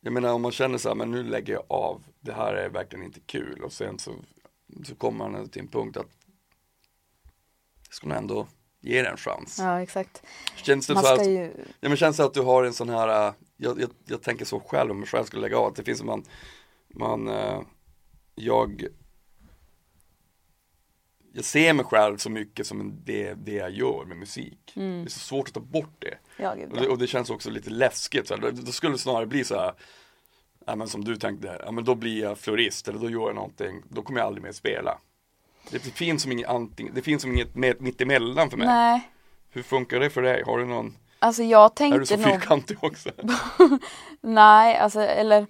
[0.00, 2.68] Jag menar om man känner så här, men nu lägger jag av Det här är
[2.68, 4.14] verkligen inte kul och sen så
[4.84, 6.10] Så kommer man till en punkt att
[7.86, 8.46] Jag ska nog ändå
[8.80, 10.22] ge det en chans Ja, exakt.
[10.56, 12.88] Känns det Man så att, ju, ja, men känns det att du har en sån
[12.88, 15.76] här äh, jag, jag, jag tänker så själv om jag själv skulle lägga av att
[15.76, 16.24] det finns man
[16.96, 17.60] Man äh,
[18.34, 18.86] Jag
[21.32, 25.08] Jag ser mig själv så mycket som det, det jag gör med musik mm, Det
[25.08, 26.90] är så svårt att ta bort det ja, gud, och det, ja.
[26.90, 28.52] och det känns också lite läskigt, så här.
[28.52, 29.74] Då- skulle det snarare bli så här
[30.66, 33.34] Ja men som du tänkte, ja men då blir jag florist eller då gör jag
[33.34, 34.98] någonting, då kommer jag aldrig mer spela
[35.70, 37.76] Det, finns som inget antingen, det finns som inget med,
[38.50, 39.10] för mig Nej,
[39.50, 40.42] Hur funkar det för dig?
[40.46, 43.10] Har du någon, alltså jag är du tänkte så nog fyrkantig också?
[44.20, 45.46] Nej, alltså eller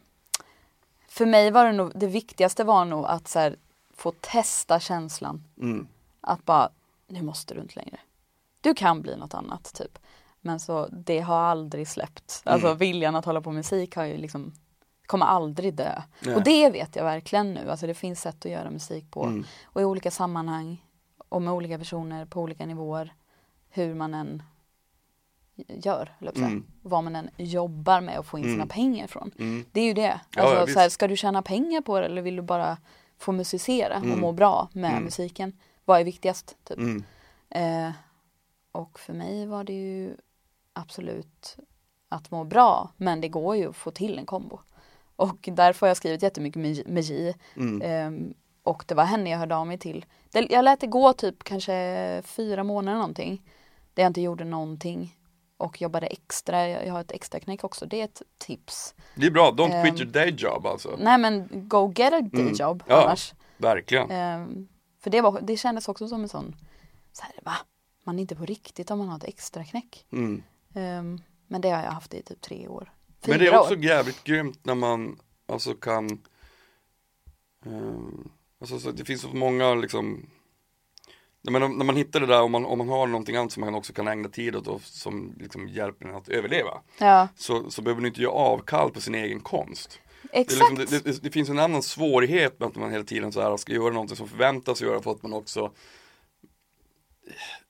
[1.17, 3.57] För mig var det nog, det viktigaste var nog att så här,
[3.95, 5.45] få testa känslan.
[5.61, 5.89] Mm,
[6.21, 6.69] Att bara,
[7.07, 7.99] nu måste du inte längre.
[8.61, 9.99] Du kan bli något annat typ.
[10.41, 12.43] Men så det har aldrig släppt.
[12.45, 12.79] Alltså Mm.
[12.79, 14.53] viljan att hålla på med musik har ju liksom
[15.07, 16.03] Kommer aldrig dö.
[16.21, 16.35] Nej.
[16.35, 19.25] Och det vet jag verkligen nu, alltså det finns sätt att göra musik på.
[19.25, 20.85] Mm, Och i olika sammanhang.
[21.29, 23.15] Och med olika personer på olika nivåer.
[23.71, 24.43] Hur man än
[25.69, 26.17] gör.
[26.37, 26.65] Mm.
[26.83, 28.69] Vad man än jobbar med och få in sina Mm.
[28.69, 30.21] pengar ifrån mm, Det är ju det.
[30.37, 32.77] Alltså, ja, så här, ska du tjäna pengar på det eller vill du bara
[33.19, 34.21] få musicera och Mm.
[34.21, 35.05] må bra med Mm.
[35.05, 35.53] musiken?
[35.85, 36.57] Vad är viktigast?
[36.65, 36.79] Typ?
[36.79, 37.05] mm,
[37.51, 37.91] Eh,
[38.73, 40.17] och för mig var det ju
[40.73, 41.57] absolut
[42.09, 44.59] att må bra men det går ju att få till en kombo.
[45.17, 47.35] Och därför har jag skrivit jättemycket med, J.
[47.57, 50.05] mm, Ehm, och det var henne jag hörde av mig till.
[50.33, 53.43] Jag lät det gå typ kanske fyra månader någonting.
[53.95, 55.16] Där jag inte gjorde någonting.
[55.59, 56.69] Och jobbade extra.
[56.69, 57.87] Jag, har ett extra knäck också.
[57.87, 58.95] Det är ett tips.
[59.15, 62.21] Det är bra, don't Ehm, quit your day job alltså Nej men go get a
[62.21, 62.53] day Mm.
[62.55, 63.03] job Ja.
[63.05, 63.35] annars.
[63.57, 64.69] Verkligen Ehm,
[65.01, 66.57] för det, var, det kändes också som en sån,
[67.13, 67.57] så här, va?
[68.05, 70.07] Man är inte på riktigt om man har ett extra knäck.
[70.13, 70.43] mm.
[70.75, 72.93] Ehm, men det har jag haft i typ tre år.
[73.23, 73.85] Fyra Men det är också år.
[73.85, 76.23] jävligt grymt när man alltså kan
[77.67, 78.29] ehm,
[78.61, 80.31] Alltså så det finns så många liksom
[81.51, 83.61] när man, när man hittar det där om man, om man har någonting annat som
[83.61, 87.71] man också kan ägna tid åt och som liksom hjälper en att överleva Ja, så,
[87.71, 90.01] så behöver man inte göra avkall på sin egen konst.
[90.23, 90.79] Det, är exakt.
[90.79, 93.57] liksom, det, det, det finns en annan svårighet med att man hela tiden så här
[93.57, 95.73] ska göra någonting som förväntas göra för att man också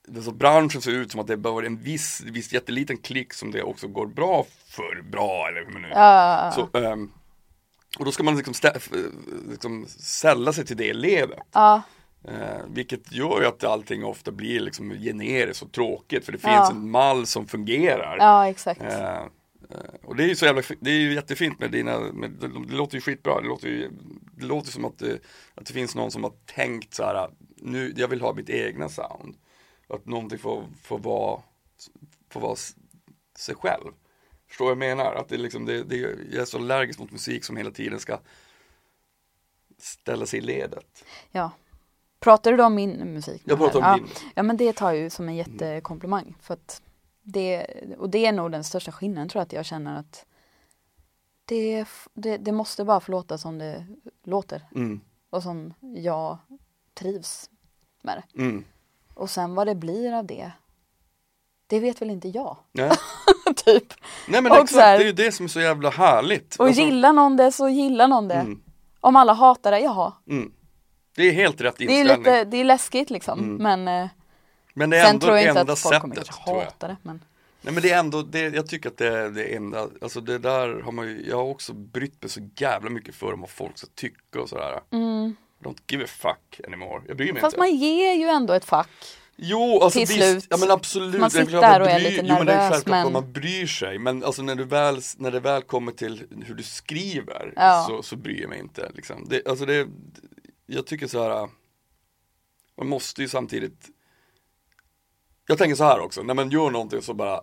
[0.08, 3.32] det är så branschen ser ut som att det bara en viss, viss jätteliten klick
[3.34, 7.12] som det också går bra för, bra eller hur man nu Ja, så, ehm,
[7.98, 8.54] och då ska man liksom,
[9.50, 11.38] liksom sälla sig till det ledet.
[11.52, 11.82] ja,
[12.28, 16.52] Eh, vilket gör ju att allting ofta blir liksom generiskt och tråkigt för det finns
[16.54, 16.70] Ja.
[16.70, 18.16] en mall som fungerar.
[18.18, 18.82] ja, exakt.
[18.82, 19.26] Eh, eh,
[20.04, 22.94] och det är ju så jävla, det är ju jättefint med dina, med, det, låter
[22.94, 23.90] ju skitbra, det låter ju,
[24.36, 25.18] det låter som att det,
[25.54, 28.88] att det finns någon som har tänkt så här, nu, jag vill ha mitt egna
[28.88, 29.36] sound.
[29.88, 31.42] Att någonting får, får vara,
[32.30, 32.56] får vara
[33.38, 33.92] sig själv.
[34.48, 35.14] Förstår vad jag menar?
[35.14, 38.20] Att det liksom, det, det, jag är så allergisk mot musik som hela tiden ska
[39.78, 41.04] ställa sig i ledet.
[41.32, 41.50] Ja.
[42.26, 43.42] Pratar du då om min musik?
[43.44, 43.96] Jag pratar om här?
[43.96, 44.06] din.
[44.14, 46.36] Ja, ja men det tar jag ju som en jättekomplimang.
[46.40, 46.82] För att
[47.22, 47.66] det,
[47.98, 50.26] och det är nog den största skillnaden tror jag att jag känner att
[51.44, 51.84] det,
[52.14, 53.86] det, det måste bara få låta som det
[54.24, 54.62] låter.
[54.74, 56.38] Mm, Och som jag
[56.94, 57.50] trivs
[58.02, 58.42] med det.
[58.42, 58.64] mm.
[59.14, 60.52] Och sen vad det blir av det,
[61.66, 62.56] det vet väl inte jag.
[62.72, 62.90] Nej.
[63.56, 63.92] typ.
[64.28, 66.56] Nej men Och exakt, här- det är ju det som är så jävla härligt.
[66.56, 68.34] Och Alltså, gillar någon det så gillar någon det.
[68.34, 68.62] mm,
[69.00, 70.12] Om alla hatar det, jaha.
[70.28, 70.52] mm.
[71.16, 72.18] Det är helt rätt Det är inställning.
[72.18, 73.38] lite, det är läskigt liksom.
[73.38, 73.56] Mm.
[73.84, 74.08] Men eh,
[74.74, 76.64] Men det är ändå det enda sättet kanske tror jag.
[76.64, 76.96] hata det.
[77.02, 77.20] Men
[77.60, 80.38] Nej men det är ändå, det, jag tycker att det är det enda, alltså det
[80.38, 83.50] där har man ju, jag har också brytt mig så jävla mycket för om vad
[83.50, 84.80] folk ska tycka och sådär.
[84.92, 85.36] mm.
[85.64, 87.58] Don't give a fuck anymore, jag bryr mig Fast inte.
[87.60, 88.88] man ger ju ändå ett fack.
[89.36, 90.46] Jo, alltså till visst, slut.
[90.50, 91.20] ja men absolut.
[91.20, 93.32] Man sitter där och är lite Jo men det är nervös, självklart men- att man
[93.32, 93.98] bryr sig.
[93.98, 97.84] Men alltså när, du väl, när det väl kommer till hur du skriver Ja.
[97.88, 98.90] så, så bryr jag mig inte.
[98.94, 99.26] Liksom.
[99.28, 99.86] Det, alltså det,
[100.66, 101.48] jag tycker så här.
[102.78, 103.88] man måste ju samtidigt
[105.46, 107.40] Jag tänker så här också, när man gör någonting så bara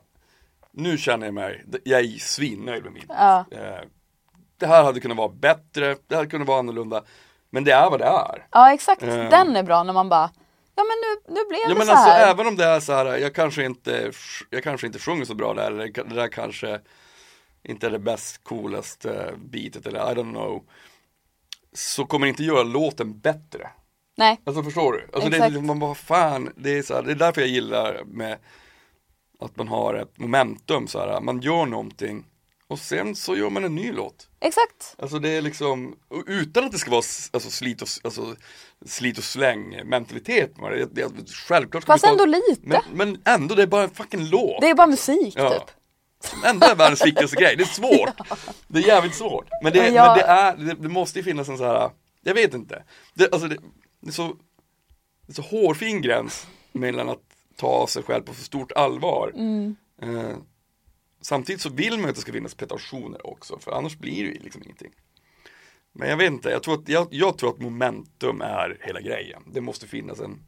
[0.71, 3.05] Nu känner jag mig, jag är svinnöjd med mitt.
[3.09, 3.45] Ja.
[3.51, 3.79] Eh,
[4.57, 7.03] Det här hade kunnat vara bättre, det hade kunnat vara annorlunda.
[7.49, 8.47] Men det är vad det är.
[8.51, 9.29] Ja exakt, Eh.
[9.29, 10.31] den är bra när man bara
[10.75, 10.97] Ja men
[11.33, 12.31] nu, nu blev Ja det men så alltså här.
[12.31, 14.11] även om det är så här, jag kanske inte,
[14.49, 16.81] jag kanske inte sjunger så bra där, eller det där kanske
[17.63, 20.63] inte är det bäst, coolaste bitet eller I don't know.
[21.73, 23.69] Så kommer det inte göra låten bättre.
[24.17, 25.09] Nej, Alltså förstår du?
[25.13, 25.55] Alltså det, Exakt.
[25.55, 28.37] är- man bara fan, det är så här, det är därför jag gillar med
[29.39, 32.25] att man har ett momentum så här, man gör någonting
[32.67, 34.27] och sen så gör man en ny låt.
[34.39, 34.95] Exakt.
[34.97, 35.95] Alltså det är liksom,
[36.27, 38.35] utan att det ska vara alltså, slit, och, alltså,
[38.85, 40.85] slit och släng mentalitet det.
[40.85, 40.85] det,
[41.17, 42.61] det självklart Fast vi ta- ändå lite.
[42.67, 44.61] Men, men ändå, det är bara en fucking låt.
[44.61, 45.49] Det är bara musik Ja.
[45.49, 45.75] typ.
[46.45, 48.27] Ändå är världens viktigaste grej, det är svårt.
[48.67, 49.47] Det är jävligt svårt.
[49.63, 51.89] Men det, Men jag- men det är, det, det måste ju finnas en så här,
[52.21, 52.83] jag vet inte.
[53.13, 53.57] Det, alltså det,
[53.99, 54.27] det, är så,
[55.27, 57.21] det är så hårfin gräns mellan att
[57.57, 59.31] ta sig själv på för stort allvar.
[59.35, 59.75] Mm.
[60.01, 60.35] Eh,
[61.21, 64.29] samtidigt så vill man ju att det ska finnas pretensioner också, för annars blir det
[64.31, 64.91] ju liksom ingenting.
[65.95, 69.43] Men jag vet inte, jag tror att, jag, jag tror att momentum är hela grejen.
[69.53, 70.39] Det måste finnas en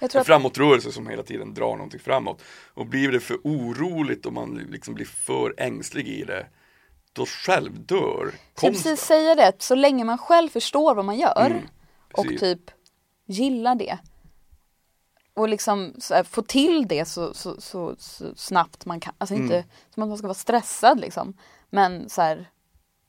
[0.00, 2.42] Jag tror en framåtrörelse som hela tiden drar någonting framåt.
[2.74, 6.46] Och blir det för oroligt och man liksom blir för ängslig i det,
[7.12, 8.72] då självdör jag konsten.
[8.72, 11.62] precis säga det, så länge man själv förstår vad man gör Mm,
[12.12, 12.70] och typ
[13.26, 13.98] gillar det.
[15.34, 19.14] Och liksom här, få till det så, så, så, så snabbt man kan.
[19.18, 19.68] Alltså inte Mm.
[19.94, 21.34] som att man ska vara stressad liksom.
[21.70, 22.50] Men så här,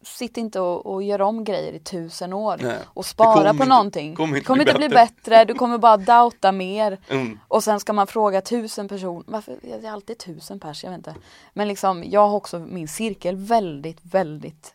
[0.03, 3.53] sitt inte och, och gör om grejer i tusen år Nej, och det spara kommer
[3.53, 4.15] på någonting.
[4.15, 5.45] kommer det inte kommer bli inte bli bättre.
[5.45, 6.97] du kommer bara doubta mer.
[7.09, 7.39] Mm.
[7.47, 10.97] Och sen ska man fråga tusen personer, varför det är alltid tusen pers, jag vet
[10.97, 11.15] inte.
[11.53, 14.73] Men liksom, jag har också min cirkel väldigt, väldigt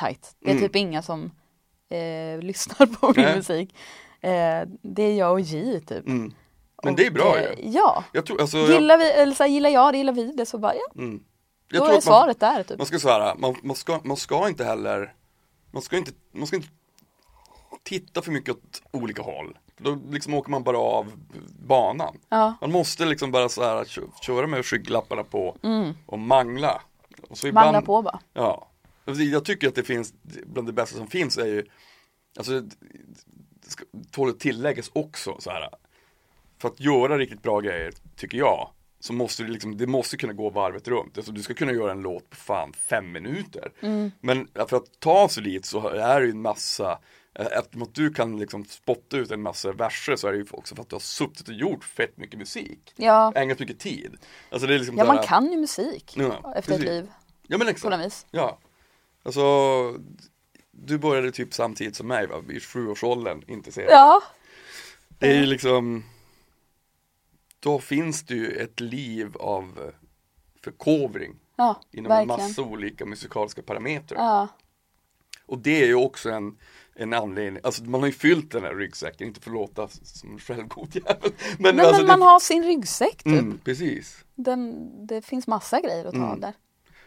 [0.00, 0.36] tight.
[0.40, 0.62] Det är Mm.
[0.68, 1.30] typ inga som
[1.90, 3.36] eh, lyssnar på min Nej.
[3.36, 3.74] musik.
[4.20, 6.06] Eh, det är jag och J typ.
[6.06, 6.34] Mm.
[6.82, 7.70] Men Och, det är bra eh, ju.
[7.70, 8.04] Ja.
[8.12, 10.58] Jag tror, alltså, Gillar, vi, eller så här, gillar jag det, gillar vi det så
[10.58, 11.22] bara ja, mm.
[11.68, 12.78] Jag då tror är att man, svaret där typ.
[12.78, 15.14] man ska säga man, man, ska, man ska inte heller,
[15.70, 16.68] man ska inte, man ska inte
[17.82, 19.58] titta för mycket åt olika håll.
[19.78, 21.12] Då liksom åker man bara av
[21.66, 22.18] banan.
[22.28, 22.54] Ja.
[22.60, 25.92] Man måste liksom bara så här kö- köra med skygglapparna på Mm.
[26.06, 26.82] och mangla.
[27.28, 28.20] Och så Mangla på bara.
[28.32, 28.68] Ja.
[29.04, 30.14] Alltså, Jag tycker att det finns,
[30.46, 31.66] bland det bästa som finns är ju,
[32.38, 32.76] alltså det
[34.10, 35.68] tål att tilläggas också så här.
[36.58, 38.70] För att göra riktigt bra grejer, tycker jag,
[39.06, 41.16] så måste det liksom, det måste kunna gå varvet runt.
[41.18, 43.72] Alltså du ska kunna göra en låt på fan fem minuter.
[43.80, 44.10] Mm.
[44.20, 46.98] Men för att ta sig dit så är det ju en massa
[47.34, 50.46] eh, Eftersom att du kan liksom spotta ut en massa verser så är det ju
[50.50, 52.92] också för att du har suttit och gjort fett mycket musik.
[52.96, 53.32] Ja.
[53.34, 54.16] Ägnat mycket tid.
[54.50, 56.84] Alltså det är liksom ja, man här- kan ju musik Ja, efter ett precis.
[56.84, 57.10] liv
[57.46, 58.04] Ja men exakt.
[58.04, 58.26] vis.
[58.30, 58.58] Ja.
[59.22, 59.42] Alltså,
[60.70, 63.90] du började typ samtidigt som mig va, i sjuårsåldern intresserad.
[63.90, 64.22] Ja.
[65.18, 66.04] Det är ju liksom,
[67.66, 69.92] då finns det ju ett liv av
[70.64, 72.48] förkovring Ja, inom en verkligen.
[72.48, 74.18] massa olika musikaliska parametrar.
[74.24, 74.48] Ja.
[75.46, 76.56] Och det är ju också en,
[76.94, 80.32] en anledning, alltså man har ju fyllt den här ryggsäcken, inte för att låta som
[80.32, 81.32] en självgod jävel.
[81.58, 83.26] Men, Nej, alltså men man det, har sin ryggsäck typ.
[83.26, 84.24] mm, precis.
[84.34, 86.30] Den, det finns massa grejer att ta Mm.
[86.30, 86.52] av där.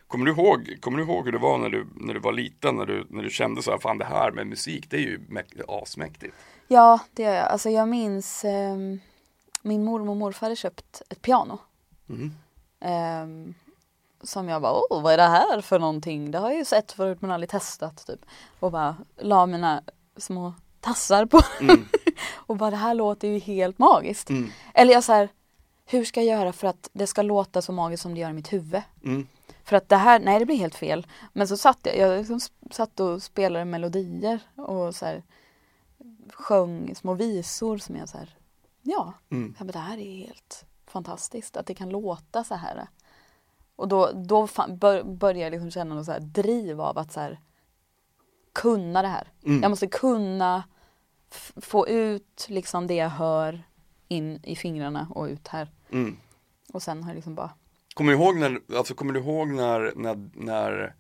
[0.07, 2.75] Kommer du, ihåg, kommer du ihåg hur det var när du, när du var liten,
[2.75, 5.19] när du, när du kände så här, fan det här med musik, det är ju
[5.29, 6.35] mäk- asmäktigt.
[6.67, 7.45] Ja, det gör jag.
[7.47, 8.99] Alltså jag minns ehm,
[9.61, 11.57] min mormor och morfar hade köpt ett piano.
[12.09, 12.31] Mm.
[12.79, 13.53] Ehm,
[14.23, 16.31] som jag bara, åh vad är det här för någonting?
[16.31, 18.19] Det har jag ju sett förut men aldrig testat typ.
[18.59, 19.83] Och bara la mina
[20.17, 21.87] små tassar på Mm.
[22.35, 24.29] och bara det här låter ju helt magiskt.
[24.29, 24.51] Mm.
[24.73, 25.29] Eller jag så här,
[25.85, 28.33] hur ska jag göra för att det ska låta så magiskt som det gör i
[28.33, 28.81] mitt huvud?
[29.03, 29.27] Mm.
[29.63, 31.07] För att det här, nej det blir helt fel.
[31.33, 32.39] Men så satt jag, jag liksom
[32.71, 35.23] satt och spelade melodier och så här
[36.33, 38.35] sjöng små visor som jag så här,
[38.81, 39.55] ja, Mm.
[39.59, 42.87] bara, det här är helt fantastiskt att det kan låta så här.
[43.75, 44.47] Och då, då
[45.05, 47.39] började jag liksom känna något så här driv av att så här
[48.53, 49.27] kunna det här.
[49.45, 49.61] Mm.
[49.61, 50.63] Jag måste kunna
[51.61, 53.63] få ut liksom det jag hör
[54.07, 55.71] in i fingrarna och ut här.
[55.91, 56.17] Mm.
[56.73, 57.51] Och sen har jag liksom bara,
[57.93, 60.95] Kommer du ihåg när, alltså kommer du ihåg när, när, när,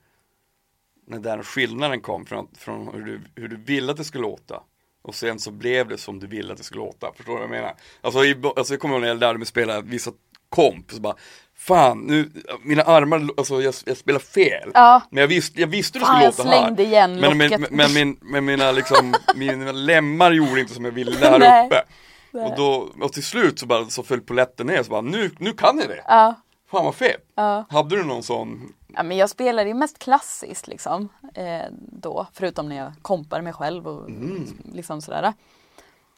[1.05, 4.63] när den skillnaden kom från, från hur, du, hur du ville att det skulle låta
[5.01, 7.43] och sen så blev det som du ville att det skulle låta, förstår du vad
[7.43, 7.73] jag menar?
[8.01, 10.11] Alltså, i, alltså jag kommer ihåg när jag lärde mig spela vissa
[10.49, 11.15] komp, så bara
[11.57, 12.29] Fan, nu,
[12.63, 14.71] mina armar, alltså jag, jag spelar fel.
[14.73, 16.61] ja, Men jag visste, jag visste det skulle låta här.
[16.63, 20.91] slängde igen Men, men, men, min, men mina, liksom, mina lemmar gjorde inte som jag
[20.91, 21.65] ville Nej.
[21.65, 21.83] uppe.
[22.31, 22.45] Nej.
[22.45, 25.53] Och, då, och till slut så, bara, så föll polletten ner, så bara nu, nu
[25.53, 26.03] kan jag det.
[26.07, 26.35] Ja,
[26.71, 27.25] Fan vad fett.
[27.35, 27.65] ja.
[27.69, 28.73] Hade du någon sån?
[28.93, 33.53] Ja, men jag spelade ju mest klassiskt liksom eh, då, förutom när jag kompade mig
[33.53, 34.47] själv och Mm.
[34.73, 35.33] liksom sådär.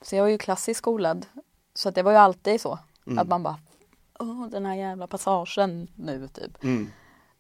[0.02, 1.26] Så jag var ju klassiskt skolad.
[1.74, 2.80] Så att det var ju alltid så.
[3.08, 3.20] Mm.
[3.20, 3.60] Att man bara,
[4.20, 6.64] åh den här jävla passagen nu typ.
[6.64, 6.88] Mm.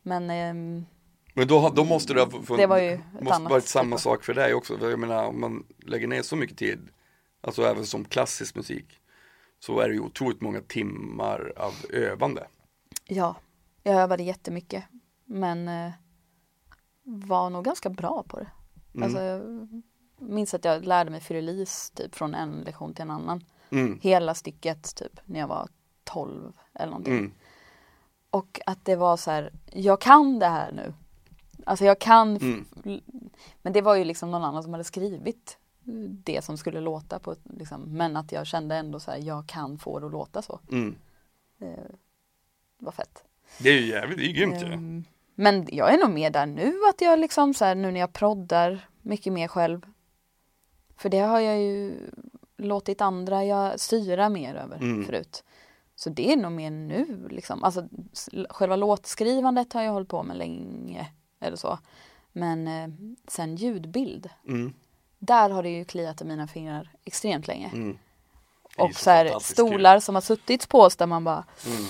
[0.02, 0.86] Men ehm,
[1.34, 4.04] Men då, då måste det ha funnits, Det var ju måste annat varit samma typ
[4.04, 4.90] sak för dig också.
[4.90, 6.90] Jag menar om man lägger ner så mycket tid,
[7.42, 9.00] alltså även som klassisk musik,
[9.60, 12.48] så är det ju otroligt många timmar av övande.
[13.06, 13.36] ja,
[13.84, 14.84] jag övade jättemycket.
[15.32, 15.92] Men eh,
[17.04, 18.48] var nog ganska bra på det.
[18.94, 19.04] Mm.
[19.04, 19.82] Alltså, jag
[20.20, 23.44] minns att jag lärde mig fyrilis typ från en lektion till en annan.
[23.70, 24.00] Mm.
[24.02, 25.68] Hela stycket typ när jag var
[26.04, 27.18] 12 eller någonting.
[27.18, 27.32] Mm.
[28.30, 30.94] Och att det var så här, jag kan det här nu.
[31.66, 32.66] Alltså jag kan, Mm.
[33.62, 35.58] men det var ju liksom någon annan som hade skrivit
[36.24, 39.78] det som skulle låta på, liksom, men att jag kände ändå så här, jag kan
[39.78, 40.60] få det att låta så.
[40.72, 40.96] Mm.
[41.58, 41.92] Det
[42.78, 43.24] var fett.
[43.60, 45.04] Det är ju jävligt, det är ju grymt ju.
[45.36, 48.14] Men jag är nog mer där nu att jag liksom så här, nu när jag
[48.14, 49.82] proddar mycket mer själv.
[50.98, 51.98] För det har jag ju
[52.58, 55.06] låtit andra jag styra mer över Mm.
[55.06, 55.44] förut.
[55.96, 57.64] Så det är nog mer nu liksom.
[57.64, 57.88] Alltså
[58.50, 61.08] själva låtskrivandet har jag hållit på med länge.
[61.40, 61.80] Eller så.
[62.32, 62.88] Men eh,
[63.28, 64.30] sen ljudbild.
[64.48, 64.74] Mm.
[65.20, 67.70] Där har det ju kliat i mina fingrar extremt länge.
[67.74, 67.98] Mm.
[68.78, 69.40] Och så så här, kul.
[69.42, 71.86] stolar som har suttit på oss där man bara Mm.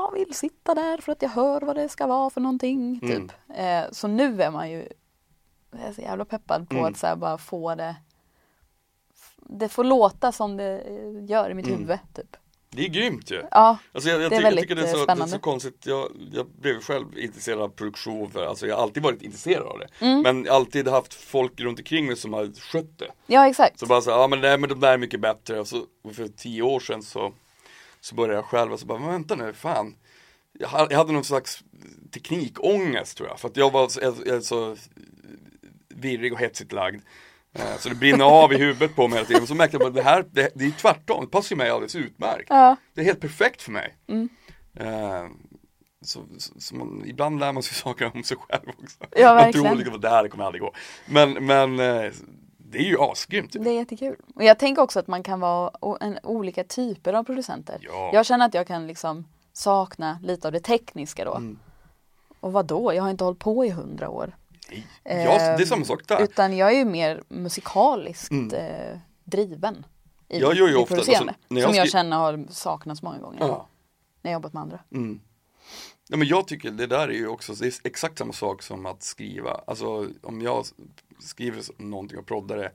[0.00, 3.00] Jag vill sitta där för att jag hör vad det ska vara för någonting.
[3.02, 3.28] Mm.
[3.28, 3.36] Typ.
[3.54, 4.88] Eh, så nu är man ju
[5.72, 6.92] är så jävla peppad på Mm.
[6.92, 7.96] att så bara få det
[9.36, 11.78] det får låta som det eh, gör i mitt Mm.
[11.80, 11.98] huvud.
[12.14, 12.36] Typ.
[12.72, 13.42] Det är grymt ju.
[13.50, 15.22] Ja, Alltså jag, jag, Det är tycker, jag väldigt, tycker det är, eh, så, det
[15.22, 15.86] är så konstigt.
[15.86, 18.30] Jag, jag blev själv intresserad av produktion.
[18.30, 20.06] För, alltså jag har alltid varit intresserad av det.
[20.06, 20.22] Mm.
[20.22, 23.08] Men alltid haft folk runt omkring mig som har skött det.
[23.26, 23.78] ja exakt.
[23.78, 25.60] Så bara så ja men, nej, men de där är mycket bättre.
[25.60, 25.76] Och så,
[26.12, 27.32] för tio år sedan så,
[28.00, 29.94] så började jag själv och så bara, men vänta nu, fan.
[30.58, 31.60] Jag ha- jag hade någon slags
[32.12, 33.40] teknikångest tror jag.
[33.40, 34.76] För att jag var så, jag, jag så
[35.88, 37.02] virrig och hetsigt lagd.
[37.52, 39.46] Eh, Så det brinner av i huvudet på mig hela tiden.
[39.46, 41.24] Så märkte jag att det här, det, det är tvärtom.
[41.24, 42.46] Det passar ju mig alldeles utmärkt.
[42.48, 43.96] Ja, Det är helt perfekt för mig.
[44.08, 44.28] Mm.
[44.76, 45.28] Eh,
[46.02, 48.96] så, så, så man, ibland lär man sig saker om sig själv också.
[49.16, 50.74] Ja, man tror liksom att det här kommer aldrig gå.
[51.06, 52.12] Men, men eh,
[52.72, 53.52] det är ju asgrymt.
[53.60, 54.16] det är jättekul.
[54.34, 57.78] Och jag tänker också att man kan vara en, olika typer av producenter.
[57.80, 58.10] Ja.
[58.12, 61.34] Jag känner att jag kan liksom sakna lite av det tekniska då.
[61.34, 61.58] Mm.
[62.40, 62.94] Och vad då?
[62.94, 64.36] Jag har inte hållit på i hundra år.
[64.70, 64.86] Nej.
[65.04, 66.22] Ja, det är samma sak där.
[66.22, 68.54] Utan jag är ju mer musikaliskt Mm.
[68.54, 69.86] eh, driven.
[70.28, 73.38] I, Jag gör ju ofta- alltså, när jag som jag känner har saknats många gånger.
[73.40, 73.66] Ja.
[74.22, 74.78] När jag jobbat med andra.
[74.92, 75.20] Mm.
[76.10, 78.86] Ja, men jag tycker det där är ju också, det är exakt samma sak som
[78.86, 79.60] att skriva.
[79.66, 80.66] Alltså om jag
[81.18, 82.72] skriver någonting och proddar det,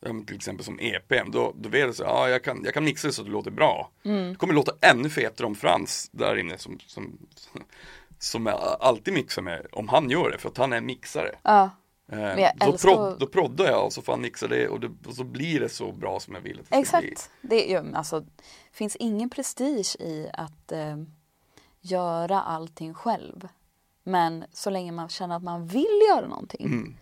[0.00, 2.84] men till exempel som EPM, då, då vet jag så ja jag kan, jag kan
[2.84, 3.90] mixa det så att det låter bra.
[4.04, 4.28] Mm.
[4.30, 7.18] Det kommer låta ännu fetare om Frans där inne som, som,
[8.18, 11.34] som jag alltid mixar med, om han gör det, för att han är mixare.
[11.42, 11.70] Ja,
[12.12, 14.90] Eh, då, prod, att- då proddar jag och så får han mixa det och, det
[15.06, 17.08] och så blir det så bra som jag vill att det ska bli.
[17.10, 17.30] exakt.
[17.42, 18.24] Det är, ju- alltså,
[18.72, 20.96] finns ingen prestige i att eh,
[21.90, 23.48] göra allting själv.
[24.02, 26.96] Men så länge man känner att man vill göra någonting Mm.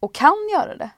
[0.00, 0.90] och kan göra det.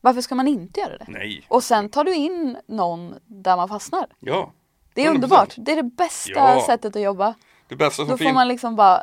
[0.00, 1.04] Varför ska man inte göra det?
[1.08, 4.06] Nej, Och sen tar du in någon där man fastnar.
[4.20, 4.52] ja.
[4.94, 5.14] Det är 100%.
[5.14, 5.54] underbart.
[5.56, 6.62] Det är det bästa Ja.
[6.66, 7.34] sättet att jobba.
[7.68, 9.02] Det bästa som Då får man liksom bara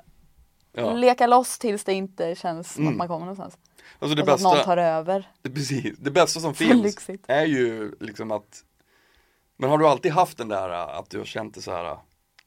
[0.73, 0.93] Ja.
[0.93, 2.89] leka loss tills det inte känns Mm.
[2.91, 3.57] att man kommer någonstans.
[3.99, 5.31] Alltså det Alltså att någon bästa, tar över.
[5.41, 8.63] det, precis, det bästa som finns är ju liksom att
[9.57, 11.97] Men har du alltid haft den där att du har känt dig så här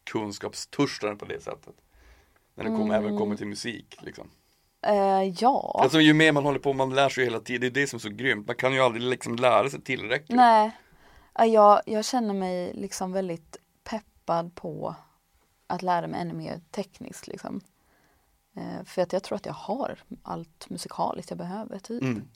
[0.04, 1.74] kunskapstörstande på det sättet?
[2.54, 2.92] När det kom, Mm.
[3.04, 4.30] även kommer till musik liksom.
[4.86, 5.80] Eh, ja.
[5.82, 7.96] Alltså ju mer man håller på, man lär sig hela tiden, det är det som
[7.96, 8.46] är så grymt.
[8.46, 10.36] Man kan ju aldrig liksom lära sig tillräckligt.
[10.36, 10.70] Nej.
[11.34, 14.94] Ja, Jag, jag känner mig liksom väldigt peppad på
[15.66, 17.60] att lära mig ännu mer tekniskt liksom.
[18.56, 22.02] Eh, för att jag tror att jag har allt musikaliskt jag behöver typ.
[22.02, 22.28] Mm.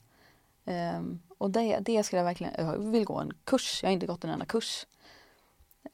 [0.65, 4.05] Ehm, och det, det skulle jag verkligen, jag vill gå en kurs, jag har inte
[4.05, 4.85] gått en enda kurs.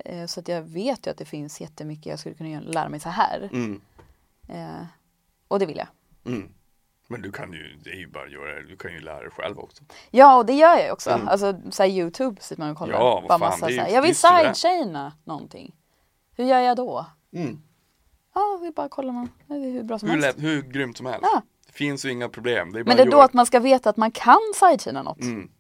[0.06, 2.90] Eh, så att jag vet ju att det finns jättemycket jag skulle kunna göra, lära
[2.90, 3.50] mig så här.
[3.54, 3.82] Mm.
[4.48, 4.86] Eh,
[5.48, 5.88] och det vill jag.
[6.34, 6.50] Mm.
[7.08, 9.32] Men du kan ju, det är ju bara göra det, du kan ju lära dig
[9.32, 9.84] själv också.
[10.12, 11.10] Ja och det gör jag också.
[11.10, 11.28] Mm.
[11.28, 12.94] Alltså såhär Youtube sitter man och kollar.
[12.94, 15.76] Ja, vad fan, massa, det är såhär, jag vill sidechaina någonting.
[16.36, 17.06] Hur gör jag då?
[17.34, 17.62] Mm.
[18.34, 19.30] Ja, vi bara kollar man.
[19.48, 20.38] Hur bra som Hur, helst.
[20.38, 21.30] lätt, hur grymt som helst.
[21.34, 21.42] Ja.
[21.66, 22.74] Det finns ju inga problem.
[22.74, 25.22] Det Men det är då att man ska veta att man kan sidechaina något.
[25.22, 25.52] Mm.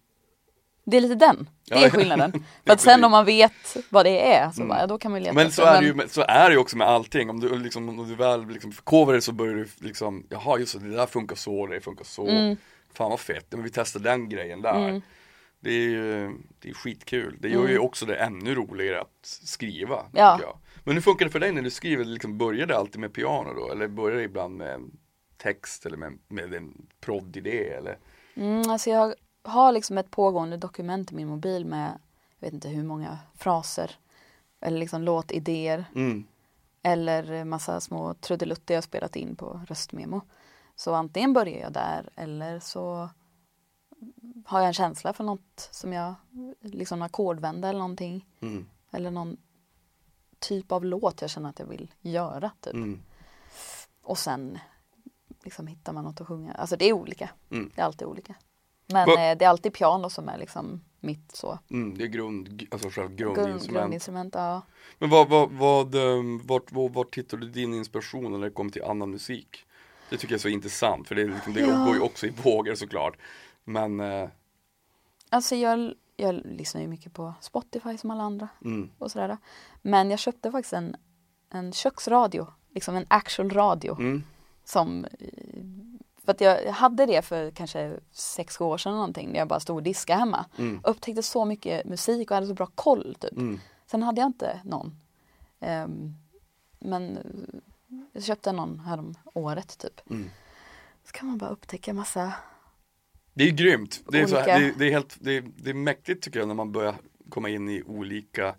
[0.85, 1.49] Det är lite den.
[1.65, 2.31] Det är skillnaden.
[2.65, 4.69] För att sen om man vet vad det är så Mm.
[4.69, 6.49] bara, ja, då kan man ju leta Men så är, det ju, med- så är
[6.49, 7.29] det ju också med allting.
[7.29, 10.79] Om du, liksom, om du väl liksom förkovrar dig så börjar du liksom, jaha just
[10.81, 12.27] det, det där funkar så, det funkar så.
[12.27, 12.57] Mm.
[12.93, 14.75] Fan vad fett, men vi testar den grejen där.
[14.89, 15.01] Mm.
[15.59, 17.37] Det är ju det är skitkul.
[17.39, 19.07] Det gör ju också det ännu roligare att
[19.43, 20.05] skriva.
[20.11, 20.39] Ja.
[20.41, 20.57] Jag.
[20.83, 22.05] Men hur funkar det för dig när du skriver?
[22.05, 23.71] Liksom, börjar det alltid med piano då?
[23.71, 24.81] Eller börjar det ibland med
[25.37, 27.69] text eller med, med en proddidé?
[27.69, 27.97] Eller?
[28.35, 29.13] Mm, alltså jag
[29.45, 31.99] har liksom ett pågående dokument i min mobil med,
[32.39, 33.91] jag vet inte hur många fraser.
[34.61, 35.85] Eller liksom låtidéer.
[35.95, 36.25] Mm.
[36.81, 40.21] Eller massa små trudelutter jag spelat in på röstmemo.
[40.75, 43.09] Så antingen börjar jag där eller så
[44.45, 46.15] har jag en känsla för något som jag,
[46.61, 48.27] liksom en ackordvända eller någonting.
[48.39, 48.65] Mm.
[48.91, 49.37] Eller någon
[50.39, 52.51] typ av låt jag känner att jag vill göra.
[52.59, 52.73] Typ.
[52.73, 53.01] Mm.
[54.01, 54.59] Och sen
[55.43, 56.53] liksom hittar man något att sjunga.
[56.53, 57.29] Alltså det är olika.
[57.49, 57.71] Mm.
[57.75, 58.35] Det är alltid olika.
[58.87, 61.59] Men Va- eh, det är alltid piano som är liksom mitt så.
[61.71, 61.97] Mm.
[61.97, 63.81] Det är grund, alltså själva Grund, grundinstrument.
[63.81, 64.35] grundinstrument.
[64.35, 64.61] Ja.
[64.99, 68.71] Men vad, vad, vad, ehm, vart, vart, vart hittar du din inspiration när det kommer
[68.71, 69.65] till annan musik?
[70.09, 71.85] Det tycker jag är så intressant för det, liksom, det Ja.
[71.85, 73.17] går ju också i vågor såklart.
[73.63, 74.29] Men, eh,
[75.29, 79.37] Alltså jag, jag lyssnar ju mycket på Spotify som alla andra mm, och sådär.
[79.81, 80.95] Men jag köpte faktiskt en,
[81.49, 83.95] en köksradio, liksom en actual radio.
[83.99, 84.23] mm,
[84.63, 85.63] Som, eh,
[86.25, 89.75] för att jag hade det för kanske sex år sedan någonting när jag bara stod
[89.75, 90.45] och diskade hemma.
[90.57, 93.31] mm, Upptäckte så mycket musik och hade så bra koll typ.
[93.31, 93.59] mm.
[93.85, 94.95] Sen hade jag inte någon.
[95.59, 96.13] Ehm,
[96.79, 97.17] men
[98.13, 100.09] jag köpte någon här om året typ.
[100.09, 100.29] Mm.
[101.03, 102.33] Så kan man bara upptäcka massa
[103.33, 104.01] Det är grymt.
[104.11, 106.23] Det är, så här, Olika- det, är- det, är helt, det, är, det är mäktigt
[106.23, 106.95] tycker jag när man börjar
[107.29, 108.55] komma in i olika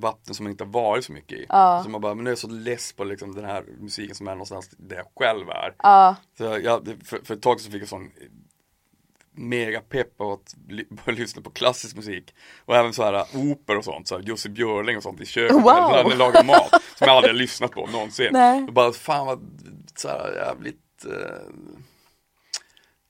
[0.00, 1.46] vatten som man inte har varit så mycket i.
[1.48, 1.80] Ja.
[1.84, 4.28] Så man bara, men nu är jag så less på liksom den här musiken som
[4.28, 5.74] är någonstans där jag själv är.
[5.78, 8.10] Ja, Så jag, för, för ett tag så fick jag sån
[9.32, 10.54] mega pepp av att
[11.04, 12.34] börja lyssna på klassisk musik.
[12.64, 15.56] Och även så här oper och sånt, så här Jussi Björling och sånt i köket
[15.56, 15.64] Wow.
[15.64, 16.70] när jag lagar mat.
[16.70, 18.28] Som jag aldrig har lyssnat på någonsin.
[18.32, 18.64] Nej.
[18.64, 19.40] Och bara, fan vad
[19.96, 21.52] så här jävligt eh,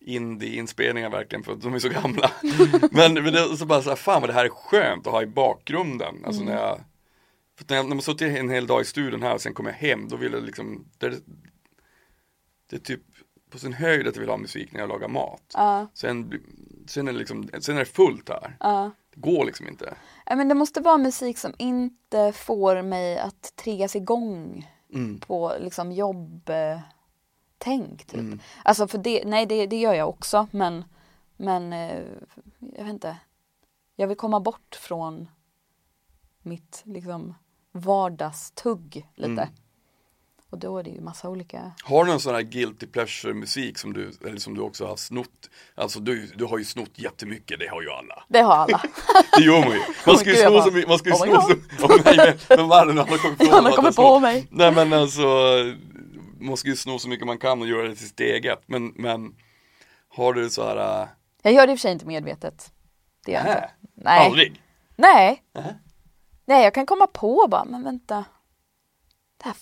[0.00, 2.30] indie-inspelningar verkligen för att de är så gamla.
[2.90, 5.22] men, men det, så bara så här, fan vad det här är skönt att ha
[5.22, 6.24] i bakgrunden.
[6.24, 6.80] Alltså när jag
[7.58, 9.70] för när, jag, när man suttit en hel dag i studion här och sen kommer
[9.70, 11.14] jag hem, då vill jag liksom det,
[12.70, 13.00] det är typ
[13.50, 15.42] på sin höjd att jag vill ha musik när jag lagar mat.
[15.54, 16.40] ja, Sen,
[16.86, 18.56] sen, är det liksom, sen är det fullt här.
[18.60, 18.90] ja.
[19.14, 19.94] Det går liksom inte.
[20.26, 25.20] Ja, men det måste vara musik som inte får mig att triggas igång Mm.
[25.20, 25.92] på liksom
[27.58, 28.20] jobbtänk typ.
[28.20, 28.40] Mm.
[28.64, 30.84] Alltså för det, nej det, det gör jag också men,
[31.36, 32.02] men eh,
[32.76, 33.16] jag vet inte.
[33.96, 35.28] Jag vill komma bort från
[36.42, 37.34] mitt liksom
[37.72, 39.42] vardagstugg lite.
[39.42, 39.48] Mm.
[40.50, 43.78] Och då är det ju massa olika Har du någon sån här guilty pleasure musik
[43.78, 45.50] som du, eller som du också har snott?
[45.74, 48.24] Alltså du, du har ju snott jättemycket, det har ju alla.
[48.28, 48.82] Det har alla.
[49.36, 49.80] Det gör man ju.
[50.06, 52.68] Man ska ju sno så mycket, man ska ju oh sno så oh, nej, men
[52.68, 53.00] vad är det nu?
[53.00, 54.46] alla kommer på Alla kommer på mig.
[54.50, 55.22] Nej men alltså,
[56.40, 58.58] man ska ju sno så mycket man kan och göra det till sitt eget.
[58.66, 59.34] Men, men
[60.08, 61.08] har du så här, äh,
[61.42, 62.72] Jag gör det i och för sig inte medvetet.
[63.26, 63.70] Det gör jag inte.
[63.94, 64.26] Nej.
[64.26, 64.62] aldrig?
[64.96, 65.42] Nej.
[65.54, 65.74] Nähä.
[66.44, 68.24] Nej, jag kan komma på bara, men vänta.
[69.36, 69.54] Det här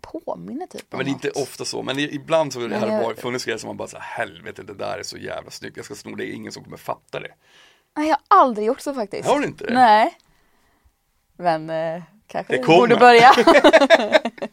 [0.00, 3.02] påminner typ om Men det är inte ofta så, men ibland så har det jag-
[3.02, 5.84] varit, funnits grejer som man bara säger helvete det där är så jävla snyggt, jag
[5.86, 7.34] ska sno det, ingen som kommer fatta det.
[7.96, 9.28] Nej, jag har aldrig gjort så faktiskt.
[9.28, 9.74] Har du inte det?
[9.74, 10.14] Nej.
[11.36, 12.78] Men eh, kanske Det kommer.
[12.78, 13.30] borde börja.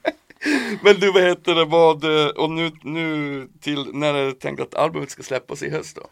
[0.84, 4.62] Men du vad heter det, vad, eh, och nu, nu till, när är det tänkt
[4.62, 6.08] att albumet ska släppas i höst då?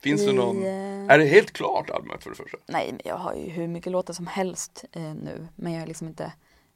[0.00, 2.58] Finns det I, någon, eh, är det helt klart albumet för det första?
[2.66, 5.48] Nej, men jag har ju hur mycket låtar som helst eh, nu.
[5.56, 6.32] Men jag har liksom inte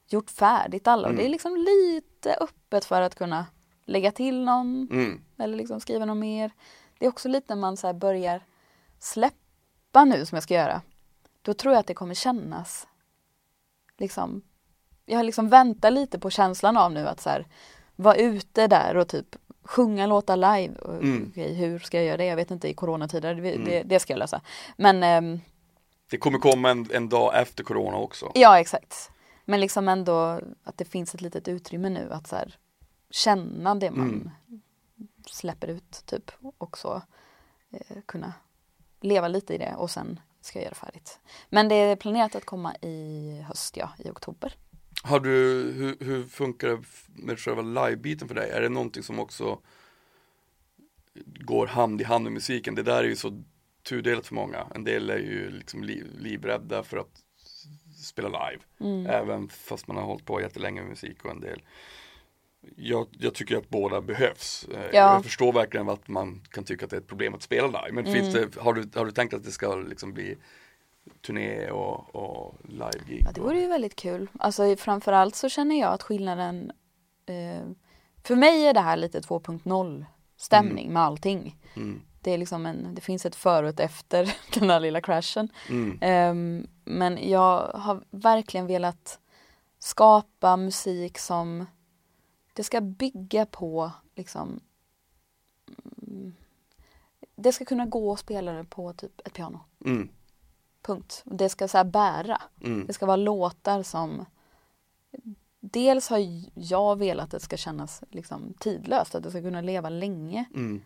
[0.09, 1.09] gjort färdigt alla.
[1.09, 1.32] Och det är Mm.
[1.32, 3.46] liksom lite öppet för att kunna
[3.84, 4.88] lägga till någon.
[4.90, 6.51] Mm, Eller liksom skriva något mer.
[6.99, 8.40] Det är också lite när man så börjar
[8.99, 10.82] släppa nu som jag ska göra.
[11.42, 12.86] Då tror jag att det kommer kännas
[13.99, 14.42] liksom
[15.09, 17.47] Jag har liksom väntat lite på känslan av nu att så här
[17.97, 20.75] vara ute där och typ sjunga låtar live.
[20.85, 21.27] Mm.
[21.31, 22.25] Okej, hur ska jag göra det?
[22.25, 23.35] Jag vet inte i coronatider.
[23.35, 23.65] Det, Mm.
[23.65, 24.41] det, det ska jag lösa.
[24.77, 25.41] Men ehm,
[26.11, 28.33] Det kommer komma en, en dag efter corona också.
[28.35, 29.11] ja, exakt.
[29.45, 32.59] Men liksom ändå att det finns ett litet utrymme nu att så här
[33.11, 34.31] känna det man Mm.
[35.27, 37.03] släpper ut typ och så
[37.71, 38.33] eh, kunna
[39.01, 41.19] leva lite i det och sen ska jag göra färdigt.
[41.49, 44.55] Men det är planerat att komma i höst, ja, i oktober.
[45.03, 45.30] Har du,
[45.76, 48.51] hur, hur funkar det med själva live-biten för dig?
[48.51, 49.59] Är det någonting som också
[51.24, 52.74] går hand i hand med musiken?
[52.74, 53.42] Det där är ju så
[53.82, 54.66] tudelat för många.
[54.74, 57.22] En del är ju liksom li, livrädda för att
[58.05, 58.62] spela live.
[58.80, 59.07] Mm.
[59.07, 61.62] Även fast man har hållit på jättelänge med musik och en del
[62.76, 64.68] jag, jag tycker att båda behövs.
[64.74, 64.90] Eh, Ja.
[64.92, 67.92] Jag förstår verkligen att man kan tycka att det är ett problem att spela live.
[67.92, 68.51] Men finns Mm.
[68.55, 70.36] det, har, du, har du tänkt att det ska liksom bli
[71.21, 73.23] turné och, och live-gig?
[73.25, 74.31] Ja, det vore ju väldigt kul.
[74.39, 76.73] Alltså framförallt så känner jag att skillnaden
[77.27, 77.63] eh,
[78.23, 80.05] För mig är det här lite 2.0
[80.37, 81.57] stämning med allting.
[81.77, 82.03] Mm.
[82.21, 85.49] Det är liksom en, det finns ett före och ett efter den här lilla crashen.
[85.69, 85.99] Mm.
[86.01, 89.19] Ehm, men jag har verkligen velat
[89.79, 91.67] skapa musik som
[92.53, 94.61] det ska bygga på liksom
[96.03, 96.35] mm,
[97.37, 99.61] det ska kunna gå och spela det på typ ett piano.
[99.85, 100.09] Mm.
[100.89, 101.22] Punkt.
[101.24, 102.43] Det ska så bära.
[102.64, 102.86] Mm.
[102.86, 104.24] Det ska vara låtar som
[105.61, 106.18] Dels har
[106.55, 110.45] jag velat att det ska kännas liksom tidlöst, att det ska kunna leva länge.
[110.55, 110.82] Mm.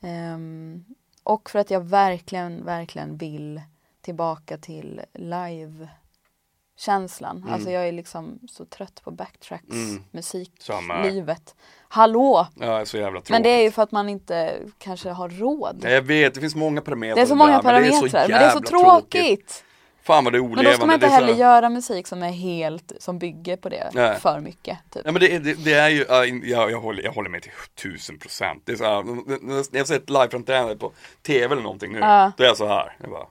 [0.00, 0.84] Ehm,
[1.22, 3.62] och för att jag verkligen, verkligen vill
[4.00, 5.00] tillbaka till
[6.80, 7.36] live-känslan.
[7.36, 7.52] Mm.
[7.54, 10.02] Alltså jag är liksom så trött på backtracks, Mm.
[10.10, 11.02] musik, Samma.
[11.02, 11.54] livet.
[11.88, 12.46] Hallå!
[12.60, 13.30] Ja, det så tråkigt.
[13.30, 15.84] Men det är ju för att man inte kanske har råd.
[15.88, 18.08] Jag vet, det finns många parametrar Det är så där, många men det är så
[18.08, 19.64] parametrar, men det är så jävla tråkigt.
[20.02, 20.70] fan vad det är Men olevande.
[20.70, 23.68] då ska man inte så heller här- göra musik som är helt, som bygger på
[23.68, 24.18] det Nej.
[24.20, 24.78] för mycket.
[24.90, 25.02] Typ.
[25.04, 27.52] Ja men det, det, det är ju, in- jag, jag, håller, jag håller med till
[27.82, 28.62] tusen procent.
[28.66, 30.92] Det är så här, när jag har sett liveframträdande på
[31.26, 32.32] tv eller någonting nu, Ja.
[32.36, 32.96] då är jag så här.
[33.00, 33.26] Jag bara,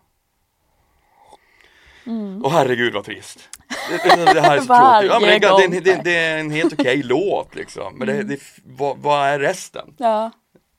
[2.10, 2.42] Mm.
[2.46, 3.50] Åh herregud vad trist.
[3.90, 4.66] Det, det, det här är så
[5.02, 5.44] tråkigt.
[5.44, 7.98] Ja, men det, det, det, är en helt okej låt liksom.
[7.98, 9.94] Men det, det, vad, vad är resten?
[9.98, 10.32] Ja.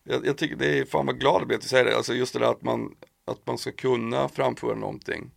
[0.05, 1.97] Jag, jag tycker det är fan vad glad jag blir att du säger det.
[1.97, 2.95] Alltså just det där att man,
[3.26, 5.31] att man ska kunna framföra någonting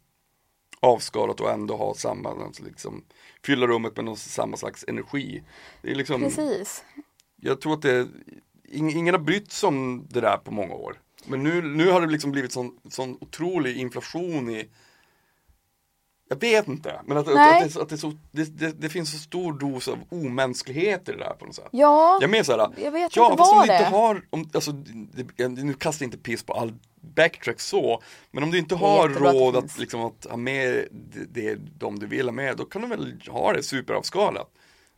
[0.79, 3.03] avskalat och ändå ha samma, liksom,
[3.45, 5.43] fylla rummet med någon, samma slags energi.
[5.81, 6.83] Det är liksom, Precis.
[7.41, 8.07] jag tror att det,
[8.69, 10.99] ing- ingen har brytt sig om det där på många år.
[11.25, 14.69] Men nu, nu har det liksom blivit sån, sån otrolig inflation i
[16.29, 17.63] jag vet inte, men att, att, Nej.
[17.63, 21.11] att, det, att det, så, det, det, det finns så stor dos av omänsklighet i
[21.11, 21.69] det där på något sätt.
[21.71, 24.71] Ja, Jag menar såhär, jag vet ja inte vad det inte har, om, alltså,
[25.47, 28.01] nu kastar jag inte piss på all backtrack så,
[28.31, 31.99] men om du inte har att råd att, liksom, att ha med det, det, de
[31.99, 34.49] du vill ha med, då kan du väl ha det superavskalat.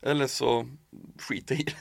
[0.01, 0.65] Eller så
[1.19, 1.73] skita i det.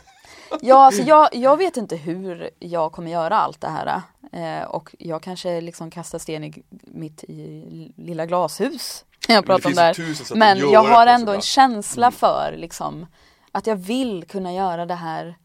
[0.61, 4.03] Ja, alltså jag, jag vet inte hur jag kommer göra allt det här.
[4.32, 9.05] Eh, och jag kanske liksom kastar sten i mitt i lilla glashus.
[9.28, 13.07] Jag pratar om att Men jag har ändå en känsla för liksom
[13.53, 15.36] att jag vill kunna göra det här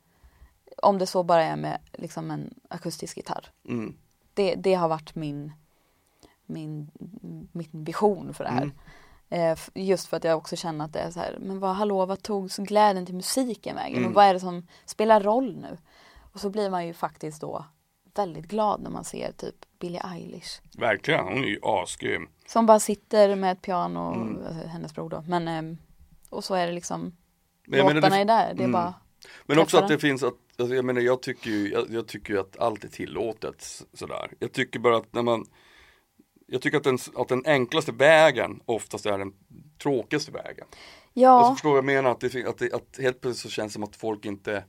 [0.77, 3.47] om det så bara är med liksom en akustisk gitarr.
[3.67, 3.95] Mm.
[4.33, 5.51] Det, det har varit min,
[6.45, 6.91] min,
[7.51, 8.61] min vision för det här.
[8.61, 8.75] Mm.
[9.29, 12.05] Eh, just för att jag också känner att det är så här, men vad, hallå,
[12.05, 13.97] vad tog så glädjen till musiken vägen?
[13.97, 14.09] Mm.
[14.09, 15.77] Och vad är det som spelar roll nu?
[16.33, 17.65] Och så blir man ju faktiskt då
[18.15, 20.61] väldigt glad när man ser typ Billie Eilish.
[20.77, 22.29] Verkligen, hon är ju asgrym.
[22.47, 24.45] Som bara sitter med ett piano, Mm.
[24.47, 25.23] alltså, hennes bror då.
[25.27, 25.77] Men, ehm,
[26.29, 27.15] och så är det liksom,
[27.67, 28.53] Men låtarna det- är där.
[28.53, 28.71] Det är mm.
[28.71, 28.93] bara,
[29.45, 32.33] Men också att det finns att, alltså jag menar jag tycker ju, jag, jag tycker
[32.33, 34.31] ju att allt är tillåtet sådär.
[34.39, 35.45] Jag tycker bara att när man
[36.51, 39.33] Jag tycker att den, att den enklaste vägen oftast är den
[39.83, 40.67] tråkigaste vägen.
[41.13, 42.11] ja, Alltså förstår jag menar?
[42.11, 44.63] Att, det, att, det, att helt plötsligt så känns det som att folk inte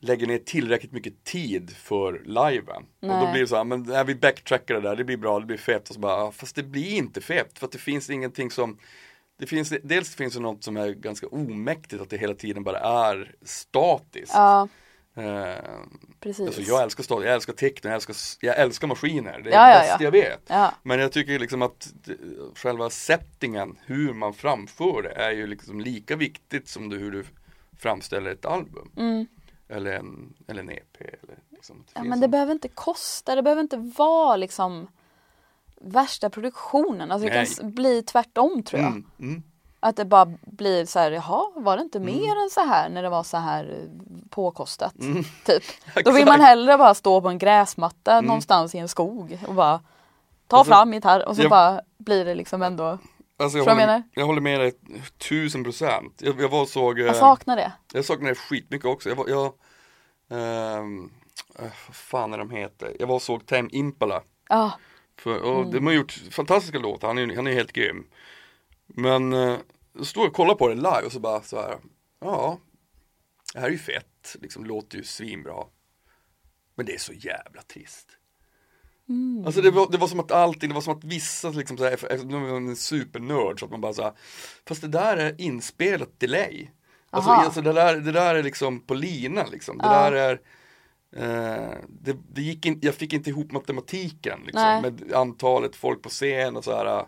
[0.00, 2.82] lägger ner tillräckligt mycket tid för liven.
[3.00, 3.32] Och då Nej.
[3.32, 5.56] blir det så här, men när vi backtrackar det där, det blir bra, det blir
[5.56, 8.78] fett och så bara, fast det blir inte fett för att det finns ingenting som
[9.38, 12.78] det finns, dels finns det något som är ganska omäktigt att det hela tiden bara
[12.78, 14.32] är statiskt.
[14.34, 14.68] ja,
[16.20, 16.46] precis.
[16.46, 19.66] alltså jag älskar stat, jag älskar techno, jag älskar, jag älskar maskiner, det är Ja,
[19.66, 20.04] det ja, bästa ja.
[20.04, 20.76] jag vet.
[20.82, 21.92] Men jag tycker liksom att
[22.54, 27.24] själva settingen, hur man framför det är ju liksom lika viktigt som det, hur du
[27.78, 28.90] framställer ett album.
[28.96, 29.26] mm.
[29.68, 30.96] Eller en, eller en EP.
[31.00, 34.88] Eller liksom, ja men det en- behöver inte kosta, det behöver inte vara liksom
[35.80, 37.10] värsta produktionen.
[37.10, 37.72] Alltså det kan Nej.
[37.72, 38.90] bli tvärtom tror jag.
[38.92, 39.42] mm, mm.
[39.82, 42.14] Att det bara blir så här, jaha, var det inte Mm.
[42.16, 44.94] mer än så här när det var så här eh, påkostat?
[45.00, 45.24] Mm.
[45.44, 45.62] Typ.
[46.04, 48.24] Då vill man hellre bara stå på en gräsmatta Mm.
[48.24, 49.80] någonstans i en skog och bara
[50.46, 52.98] ta Alltså, fram gitarr och så jag- bara blir det liksom ändå,
[53.38, 54.02] Alltså jag, jag håller, menar?
[54.14, 54.72] jag håller med dig
[55.28, 56.22] tusen procent.
[56.22, 57.72] Jag, jag var och såg, eh, jag saknar det.
[57.92, 59.08] jag saknar det skitmycket också.
[59.08, 59.52] Jag jag,
[60.38, 61.10] ehm,
[61.58, 62.96] eh, vad fan är de heter?
[62.98, 64.22] Jag var och såg Time Impala.
[65.18, 65.70] För, och Mm.
[65.70, 68.06] De har gjort fantastiska låtar, han är, han är helt grym.
[68.94, 69.56] Men eh,
[69.92, 71.78] jag stod och kollade på det live och så bara så här,
[72.20, 72.58] ja,
[73.54, 75.64] det här är ju fett, liksom låter ju svinbra.
[76.74, 78.08] Men det är så jävla trist.
[79.08, 79.46] Mm.
[79.46, 81.84] Alltså det var, det var som att allting, det var som att vissa liksom så
[81.84, 84.12] här, nu var man en supernörd så att man bara så här,
[84.66, 86.70] fast det där är inspelat delay.
[87.10, 87.44] Alltså, Aha.
[87.44, 90.10] alltså det, där, det där är liksom på linan liksom, det Ja.
[90.10, 90.40] där är
[91.16, 94.82] eh, det, det gick in, jag fick inte ihop matematiken liksom, Nej.
[94.82, 97.06] med antalet folk på scen och så här.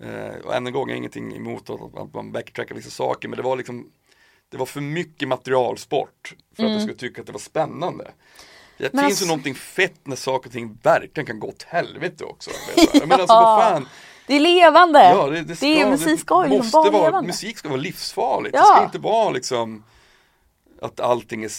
[0.00, 3.36] Eh, och än en gång, jag har ingenting emot att, man backtrackar vissa saker, men
[3.36, 3.90] det var liksom
[4.48, 8.04] Det var för mycket materialsport för att jag skulle tycka att det var spännande.
[8.78, 8.90] Det Mm.
[8.92, 12.24] Men finns ju alltså- någonting fett när saker och ting verkligen kan gå åt helvete
[12.24, 12.50] också.
[12.76, 13.88] Men alltså vad fan,
[14.26, 14.98] det är levande!
[14.98, 17.26] Ja, det, det, ska, det är, musik ska ju måste vara levande.
[17.26, 18.52] musik ska vara livsfarligt.
[18.52, 18.64] Det Ja.
[18.64, 19.84] ska inte vara liksom
[20.82, 21.50] att allting är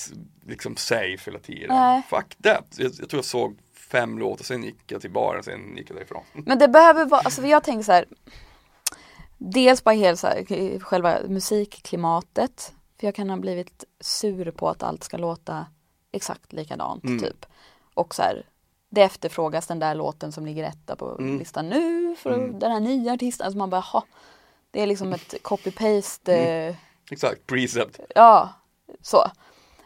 [0.47, 1.67] liksom safe hela tiden.
[1.69, 2.01] Nej.
[2.09, 2.65] Fuck that.
[2.77, 3.57] Jag, jag tror jag såg
[3.91, 6.23] fem låtar, sen gick jag till baren, sen gick jag därifrån.
[6.33, 8.05] Men det behöver vara, alltså jag tänker så här.
[9.37, 12.73] Dels bara helt så här, själva musikklimatet.
[12.99, 15.65] För jag kan ha blivit sur på att allt ska låta
[16.11, 17.19] exakt likadant Mm.
[17.19, 17.45] typ.
[17.93, 18.45] Och så här,
[18.89, 21.39] det efterfrågas den där låten som ligger etta på Mm.
[21.39, 22.59] listan nu för Mm.
[22.59, 23.45] den här nya artisten.
[23.45, 24.03] Alltså man bara, ha,
[24.71, 26.69] det är liksom ett copy-paste, Mm.
[26.69, 26.75] eh,
[27.11, 27.99] Exakt, precept.
[28.15, 28.49] ja,
[29.01, 29.23] så.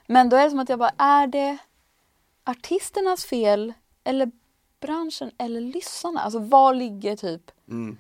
[0.07, 1.57] Men då är det som att jag bara, är det
[2.43, 3.73] artisternas fel
[4.10, 4.32] eller
[4.82, 6.22] branschen eller lyssnarna?
[6.22, 7.97] Alltså var ligger typ Mm.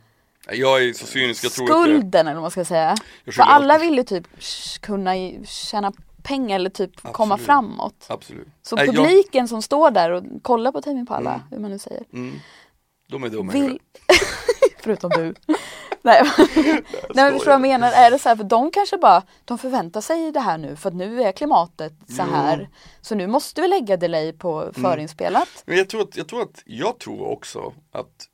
[0.51, 2.95] Jag är så cynisk, jag tror skulden eller vad man ska säga.
[3.25, 4.27] jag För alla vill ju typ
[4.81, 5.11] kunna
[5.45, 5.93] tjäna
[6.23, 7.45] pengar eller typ komma Absolut.
[7.45, 8.05] framåt.
[8.09, 8.47] Absolut.
[8.61, 11.41] Så Nej, jag- publiken som står där och kollar på Tame Impala, Mm.
[11.51, 12.03] hur man nu säger.
[12.13, 12.35] Mm.
[13.09, 13.79] De är dumma Vill...
[14.83, 15.33] Förutom du.
[16.01, 16.83] Nej, Nej
[17.15, 17.91] men förstår vad jag menar?
[17.91, 20.89] Är det så här, för de kanske bara, de förväntar sig det här nu för
[20.89, 22.33] att nu är klimatet så Jo.
[22.33, 22.69] här.
[23.01, 25.49] Så nu måste vi lägga delay på förinspelat.
[25.65, 28.25] Men jag tror, att, jag tror att, jag tror också att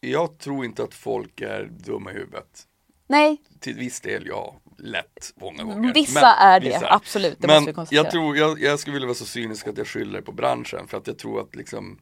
[0.00, 2.62] jag tror inte att folk är dumma i huvudet.
[3.06, 5.94] Nej, Till viss del, ja, lätt många gånger.
[5.94, 6.92] vissa Men- är det, vissa.
[6.92, 7.36] absolut.
[7.40, 9.86] Det måste vi Men jag tror, jag, jag skulle vilja vara så cynisk att jag
[9.86, 11.98] skyller på branschen för att jag tror att liksom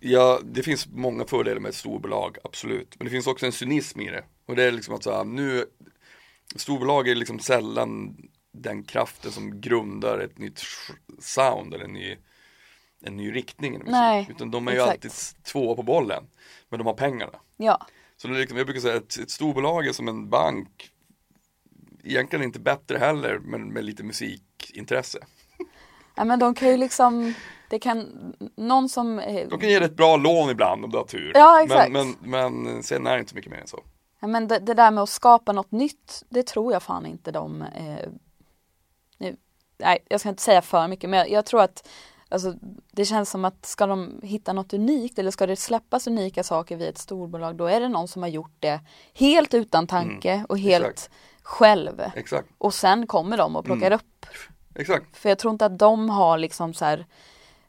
[0.00, 2.94] Ja, det finns många fördelar med ett storbolag, absolut.
[2.98, 4.24] Men det finns också en cynism i det.
[4.46, 5.64] Och det är liksom att så här, nu
[6.56, 8.16] Storbolag är liksom sällan
[8.52, 10.62] den kraften som grundar ett nytt
[11.18, 12.16] sound eller en ny,
[13.04, 13.72] en ny riktning.
[13.72, 13.90] musik.
[13.90, 15.04] Nej, Utan de är ju exakt.
[15.04, 15.12] alltid
[15.44, 16.24] tvåa på bollen.
[16.68, 17.40] Men de har pengarna.
[17.56, 20.28] Ja, Så det är liksom, jag brukar säga att ett, ett storbolag är som en
[20.30, 20.88] bank
[22.04, 25.18] Egentligen inte bättre heller men med lite musikintresse
[26.16, 27.34] ja men de kan ju liksom,
[27.72, 30.96] det kan, någon som eh, De kan ge dig ett bra lån ibland om du
[30.98, 31.92] har tur Ja, exakt.
[31.92, 33.80] men, men, men sen är det inte så mycket mer än så
[34.20, 37.30] Ja, men det, det där med att skapa något nytt, det tror jag fan inte
[37.32, 37.62] de...
[37.62, 38.08] Eh,
[39.18, 39.36] nu,
[39.78, 41.88] nej, jag ska inte säga för mycket, men jag, jag tror att
[42.28, 42.54] alltså,
[42.92, 46.76] det känns som att ska de hitta något unikt eller ska det släppas unika saker
[46.76, 48.80] via ett storbolag, då är det någon som har gjort det
[49.14, 51.10] helt utan tanke och helt Mm, exakt.
[51.42, 52.02] själv.
[52.14, 53.96] Exakt, Och sen kommer de och plockar Mm.
[53.98, 54.26] upp.
[54.74, 57.06] exakt För jag tror inte att de har liksom så här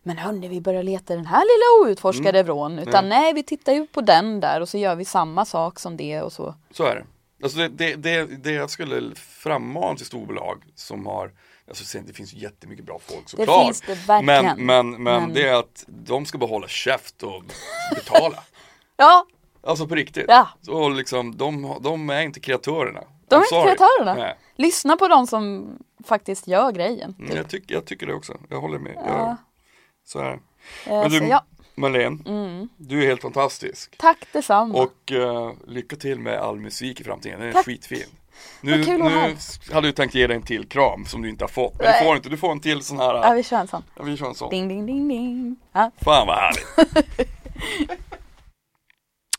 [0.03, 2.79] men hörni, vi börjar leta den här lilla outforskade vrån.
[2.79, 3.19] Utan Nej.
[3.21, 6.21] nej, vi tittar ju på den där och så gör vi samma sak som det
[6.21, 6.55] och så.
[6.71, 7.05] Så är det
[7.43, 11.31] Alltså det, det, det, det jag skulle frammana till storbolag som har
[11.67, 14.45] Alltså det finns jättemycket bra folk Det såklart finns det verkligen.
[14.45, 17.43] men, men, men, Men- det är att de ska bara hålla käft och
[17.95, 18.43] betala
[18.97, 19.25] Ja,
[19.67, 20.25] Alltså på riktigt.
[20.27, 20.47] Ja.
[20.61, 23.03] Så liksom, de, de är inte kreatörerna.
[23.27, 23.63] de är I'm inte sorry.
[23.75, 24.13] kreatörerna.
[24.13, 24.37] Nej.
[24.55, 25.71] Lyssna på de som
[26.05, 27.15] faktiskt gör grejen.
[27.19, 28.37] Mm, jag, tycker, jag tycker det också.
[28.49, 28.93] Jag håller med.
[28.95, 29.17] Ja.
[29.17, 29.35] Jag,
[30.05, 30.39] så är det.
[30.91, 31.45] Eh, Men du, ja,
[31.75, 32.69] Marlene, mm.
[32.77, 33.97] du är helt fantastisk.
[33.97, 34.73] Tack detsamma.
[34.73, 37.39] Och eh, lycka till med all musik i framtiden.
[37.39, 37.65] Den är Tack.
[37.65, 38.07] skitfin.
[38.61, 39.35] Nu, nu
[39.73, 41.79] hade du tänkt ge dig en till kram som du inte har fått.
[41.79, 42.29] Men du får inte.
[42.29, 43.13] Du får en till sån här.
[43.13, 43.83] ja, vi kör en sån.
[43.97, 44.49] Ja, vi kör en sån.
[44.49, 45.55] Ding, ding, ding, ding.
[45.71, 45.91] Ja.
[46.01, 47.29] Fan vad härligt.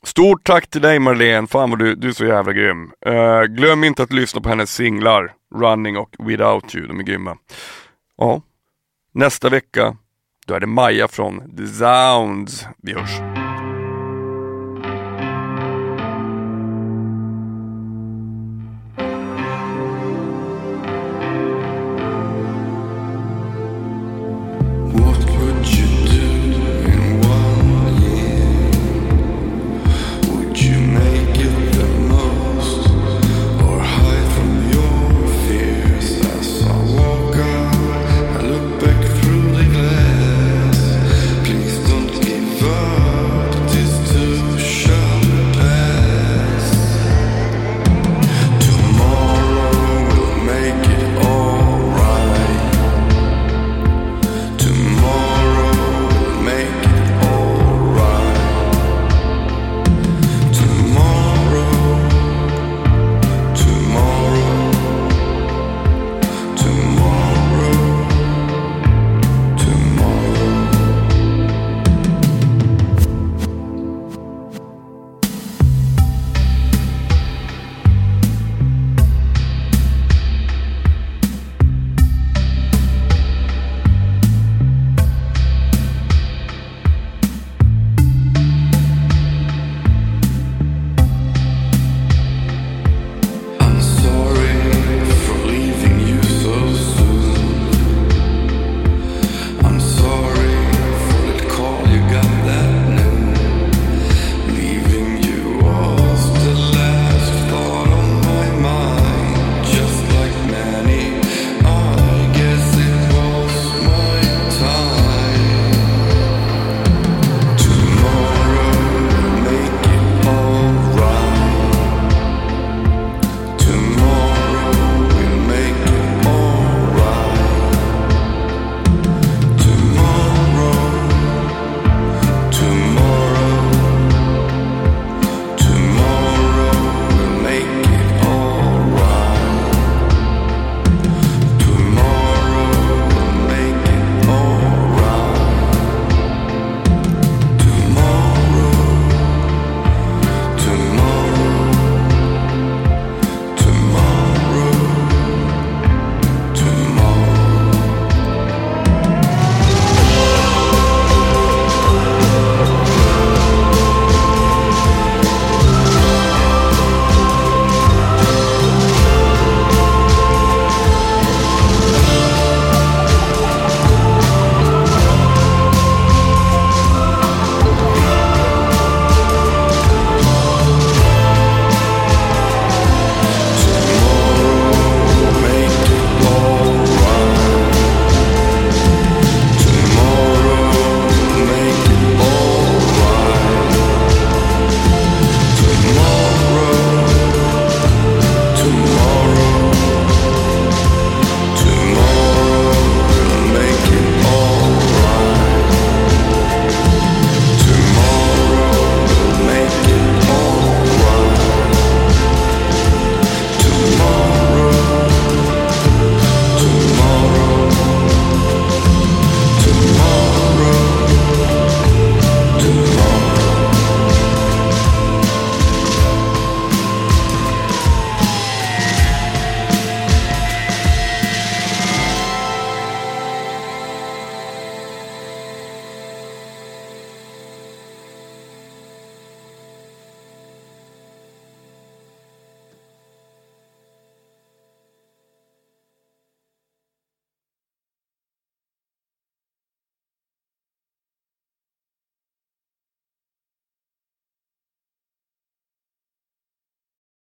[0.02, 2.92] Stort tack till dig Marlene, fan vad du, du är så jävla grym.
[3.06, 7.36] Eh, glöm inte att lyssna på hennes singlar, Running och Without You, de är grymma.
[8.16, 8.42] Ja,
[9.12, 9.96] nästa vecka,
[10.44, 12.66] då är det Maja från The Sounds.
[12.82, 13.43] Vi hörs.